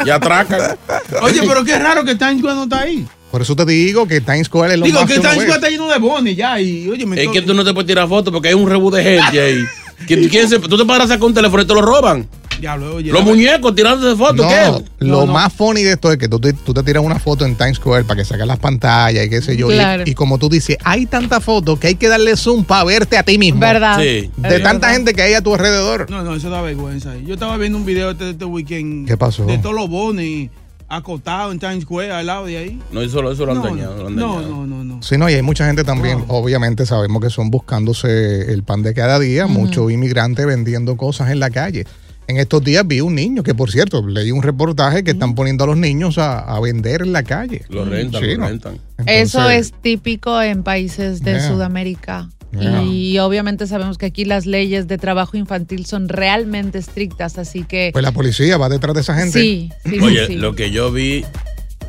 Y 0.05 0.09
atracan. 0.09 0.77
Oye, 1.21 1.41
pero 1.47 1.63
qué 1.63 1.77
raro 1.79 2.03
que 2.03 2.15
Times 2.15 2.39
Square 2.39 2.55
no 2.55 2.63
está 2.63 2.81
ahí. 2.81 3.05
Por 3.31 3.41
eso 3.41 3.55
te 3.55 3.65
digo 3.65 4.07
que 4.07 4.21
Times 4.21 4.47
Square 4.47 4.73
es 4.73 4.79
lo 4.79 4.85
Digo 4.85 4.99
más 5.01 5.07
que 5.11 5.19
uno 5.19 5.29
Times. 5.29 5.43
Square 5.43 5.55
está 5.59 5.69
lleno 5.69 5.87
de 5.89 5.97
bonis 5.99 6.37
ya. 6.37 6.59
Y 6.59 6.89
oye, 6.89 7.05
me 7.05 7.21
Es 7.23 7.29
que 7.29 7.41
tú 7.41 7.53
no 7.53 7.63
te 7.63 7.73
puedes 7.73 7.87
tirar 7.87 8.07
fotos 8.07 8.31
porque 8.33 8.49
hay 8.49 8.53
un 8.53 8.69
rebú 8.69 8.89
de 8.91 9.03
gente 9.03 9.39
ahí. 9.41 9.63
¿Quién- 10.05 10.29
quién 10.29 10.47
se- 10.47 10.59
tú 10.59 10.77
te 10.77 10.85
paras 10.85 11.05
a 11.05 11.13
sacar 11.13 11.25
un 11.25 11.33
teléfono 11.33 11.63
y 11.63 11.65
te 11.65 11.73
lo 11.73 11.81
roban. 11.81 12.27
Diablo, 12.59 12.95
oye. 12.95 13.11
Los 13.11 13.23
muñecos 13.23 13.75
tirándose 13.75 14.15
fotos, 14.17 14.45
No, 14.45 14.49
¿qué? 14.49 14.83
lo 15.05 15.19
No, 15.21 15.25
no. 15.27 15.33
más 15.33 15.53
funny 15.53 15.83
de 15.83 15.93
esto 15.93 16.11
es 16.11 16.17
que 16.17 16.27
tú 16.27 16.39
te, 16.39 16.53
tú 16.53 16.73
te 16.73 16.81
tiras 16.83 17.03
una 17.03 17.19
foto 17.19 17.45
en 17.45 17.55
Times 17.55 17.77
Square 17.77 18.03
para 18.05 18.19
que 18.19 18.25
saques 18.25 18.45
las 18.47 18.57
pantallas 18.59 19.25
y 19.25 19.29
qué 19.29 19.41
sé 19.41 19.55
yo. 19.57 19.71
y- 19.71 19.75
Claro. 19.75 20.03
Y, 20.05 20.13
como 20.15 20.37
tú 20.37 20.49
dices, 20.49 20.77
hay 20.83 21.05
tantas 21.05 21.43
fotos 21.43 21.79
que 21.79 21.87
hay 21.87 21.95
que 21.95 22.07
darle 22.07 22.35
zoom 22.35 22.63
para 22.63 22.83
verte 22.83 23.17
a 23.17 23.23
ti 23.23 23.37
mismo. 23.37 23.59
¿Verdad? 23.59 23.97
Sí. 23.99 24.31
De 24.37 24.55
Es 24.57 24.63
tanta 24.63 24.87
verdad. 24.87 24.91
gente 24.93 25.13
que 25.13 25.21
hay 25.21 25.33
a 25.33 25.41
tu 25.41 25.53
alrededor. 25.53 26.09
No, 26.09 26.23
no, 26.23 26.35
eso 26.35 26.49
da 26.49 26.61
vergüenza. 26.61 27.15
Yo 27.17 27.35
estaba 27.35 27.57
viendo 27.57 27.77
un 27.77 27.85
video 27.85 28.11
este, 28.11 28.31
este 28.31 28.45
weekend. 28.45 29.07
¿Qué 29.07 29.17
pasó? 29.17 29.45
De 29.45 29.57
todos 29.59 29.75
los 29.75 29.89
bonis 29.89 30.49
acotados 30.89 31.51
en 31.53 31.59
Times 31.59 31.83
Square 31.83 32.11
al 32.11 32.25
lado 32.25 32.45
de 32.45 32.57
ahí. 32.57 32.79
No, 32.91 33.01
eso, 33.01 33.21
lo- 33.21 33.31
eso 33.33 33.45
lo 33.45 33.51
han 33.51 33.57
No, 33.57 33.63
dañado. 33.65 33.97
lo 34.03 34.07
han 34.07 34.15
no, 34.15 34.35
dañado. 34.35 34.49
no, 34.51 34.65
no, 34.67 34.83
no. 34.83 35.03
Sí, 35.03 35.17
no, 35.17 35.29
y 35.29 35.33
hay 35.33 35.41
mucha 35.41 35.65
gente 35.67 35.83
también, 35.83 36.23
obviamente 36.29 36.85
sabemos 36.85 37.21
que 37.21 37.29
son 37.29 37.51
buscándose 37.51 38.51
el 38.53 38.63
pan 38.63 38.83
de 38.83 38.93
cada 38.93 39.19
día, 39.19 39.47
muchos 39.47 39.91
inmigrantes 39.91 40.45
vendiendo 40.45 40.95
cosas 40.97 41.29
en 41.29 41.39
la 41.41 41.49
calle. 41.49 41.85
En 42.27 42.37
estos 42.37 42.61
días 42.63 42.85
vi 42.85 42.99
un 43.01 43.15
niño 43.15 43.41
que, 43.41 43.55
por 43.55 43.71
cierto, 43.71 44.05
leí 44.05 44.31
un 44.31 44.43
reportaje 44.43 45.03
que 45.03 45.11
están 45.11 45.33
poniendo 45.33 45.63
a 45.63 45.67
los 45.67 45.77
niños 45.77 46.17
a, 46.17 46.39
a 46.39 46.59
vender 46.59 47.01
en 47.03 47.13
la 47.13 47.23
calle. 47.23 47.63
Lo 47.69 47.85
rentan, 47.85 48.21
Sí, 48.21 48.31
lo 48.31 48.37
¿no? 48.39 48.47
rentan. 48.49 48.79
Eso 49.05 49.49
es 49.49 49.71
típico 49.81 50.41
en 50.41 50.63
países 50.63 51.21
de 51.21 51.31
Yeah. 51.33 51.47
Sudamérica. 51.47 52.29
Yeah. 52.51 52.83
Y 52.83 53.19
obviamente 53.19 53.65
sabemos 53.67 53.97
que 53.97 54.07
aquí 54.07 54.25
las 54.25 54.45
leyes 54.45 54.87
de 54.87 54.97
trabajo 54.97 55.37
infantil 55.37 55.85
son 55.85 56.09
realmente 56.09 56.77
estrictas, 56.79 57.37
así 57.37 57.63
que 57.63 57.91
Pues 57.93 58.03
la 58.03 58.11
policía 58.11 58.57
va 58.57 58.67
detrás 58.69 58.93
de 58.95 59.01
esa 59.01 59.15
gente. 59.15 59.39
sí, 59.39 59.69
sí, 59.85 59.99
Oye, 60.01 60.27
sí. 60.27 60.35
lo 60.35 60.55
que 60.55 60.71
yo 60.71 60.91
vi 60.91 61.23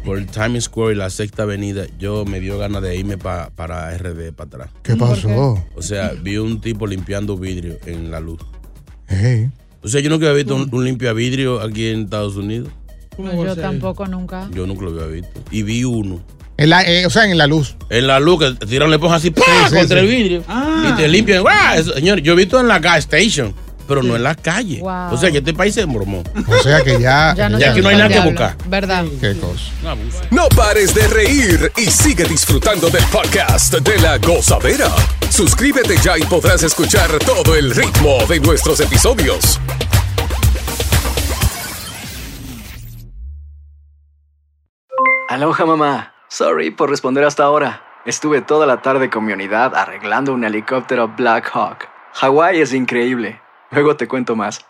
por 0.05 0.24
Times 0.27 0.64
Square 0.64 0.94
y 0.94 0.96
la 0.98 1.11
sexta 1.11 1.42
avenida, 1.44 1.87
yo 1.98 2.24
me 2.24 2.38
dio 2.40 2.59
ganas 2.59 2.83
de 2.83 2.96
irme 2.96 3.18
pa- 3.18 3.51
para 3.57 3.90
RD, 3.96 4.33
para 4.33 4.46
atrás. 4.48 4.70
¿Qué 4.83 4.94
pasó? 4.96 5.64
O 5.74 5.83
sea, 5.83 6.12
vi 6.22 6.37
un 6.38 6.61
tipo 6.61 6.87
limpiando 6.87 7.37
vidrio 7.37 7.77
en 7.87 8.11
la 8.11 8.20
luz. 8.20 8.40
Hey. 9.09 9.51
O 9.82 9.88
sea, 9.88 10.00
yo 10.00 10.10
nunca 10.10 10.26
había 10.26 10.38
visto 10.38 10.54
un, 10.54 10.68
un 10.72 10.84
limpia 10.84 11.12
vidrio 11.12 11.60
aquí 11.60 11.88
en 11.88 12.02
Estados 12.04 12.36
Unidos. 12.36 12.68
No, 13.16 13.44
yo 13.44 13.56
tampoco 13.56 14.06
nunca. 14.06 14.48
Yo 14.52 14.66
nunca 14.66 14.84
lo 14.84 14.90
había 14.90 15.06
visto. 15.22 15.40
Y 15.50 15.62
vi 15.62 15.84
uno. 15.84 16.22
En 16.56 16.70
la- 16.70 16.82
eh, 16.82 17.06
o 17.06 17.10
sea, 17.10 17.24
en 17.30 17.38
la 17.38 17.46
luz. 17.46 17.76
En 17.88 18.06
la 18.06 18.18
luz, 18.18 18.38
que 18.58 18.66
tiran, 18.66 18.90
le 18.90 18.98
ponen 18.98 19.14
así 19.14 19.30
¡pah! 19.30 19.42
sí, 19.68 19.76
contra 19.76 20.00
sí. 20.00 20.06
el 20.06 20.10
vidrio. 20.10 20.44
Ah. 20.48 20.90
Y 20.92 20.96
te 20.96 21.08
limpian. 21.08 21.42
¡guau! 21.42 21.78
Eso, 21.78 21.92
señor, 21.94 22.20
yo 22.20 22.32
he 22.32 22.36
visto 22.36 22.58
en 22.60 22.66
la 22.68 22.78
gas 22.80 22.98
station, 22.98 23.54
pero 23.88 24.03
no 24.03 24.14
en 24.14 24.22
la 24.22 24.35
calle. 24.35 24.81
Wow. 24.81 25.14
O 25.14 25.16
sea, 25.16 25.33
que 25.33 25.38
este 25.38 25.55
país 25.55 25.74
se 25.74 25.87
mormó. 25.87 26.22
O 26.46 26.62
sea 26.62 26.83
que 26.83 27.01
ya. 27.01 27.35
Ya 27.35 27.48
no 27.48 27.59
Ya 27.59 27.68
sé 27.70 27.77
que 27.77 27.83
no 27.83 27.88
hay 27.88 27.96
nada 27.96 28.11
que 28.11 28.20
buscar. 28.20 28.57
¿Verdad? 28.66 29.07
Qué 29.20 29.35
cosa. 29.38 29.96
No 30.31 30.48
pares 30.51 30.94
de 30.94 31.09
reír 31.09 31.72
y 31.77 31.87
sigue 31.87 32.24
disfrutando 32.24 32.90
del 32.90 33.05
podcast 33.07 33.74
de 33.74 33.98
la 33.98 34.18
gozadera. 34.18 34.90
Suscríbete 35.31 35.96
ya 35.96 36.18
y 36.18 36.22
podrás 36.22 36.62
escuchar 36.62 37.11
todo 37.24 37.57
el 37.57 37.74
ritmo 37.74 38.18
de 38.29 38.38
nuestros 38.40 38.79
episodios. 38.81 39.59
Aloha 45.29 45.64
mamá. 45.66 46.14
Sorry 46.29 46.70
por 46.70 46.90
responder 46.90 47.24
hasta 47.24 47.44
ahora. 47.44 47.83
Estuve 48.05 48.42
toda 48.42 48.66
la 48.66 48.83
tarde 48.83 49.09
con 49.11 49.24
mi 49.24 49.33
unidad 49.33 49.74
arreglando 49.74 50.33
un 50.33 50.44
helicóptero 50.44 51.09
Black 51.09 51.51
Hawk. 51.55 51.88
Hawái 52.14 52.61
es 52.61 52.72
increíble. 52.72 53.40
Luego 53.70 53.96
te 53.96 54.09
cuento 54.09 54.37
más. 54.37 54.61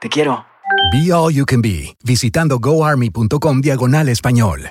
Te 0.00 0.08
quiero. 0.08 0.44
Be 0.92 1.12
All 1.12 1.32
You 1.32 1.44
Can 1.44 1.62
Be, 1.62 1.96
visitando 2.04 2.58
goarmy.com 2.58 3.60
diagonal 3.60 4.08
español. 4.08 4.70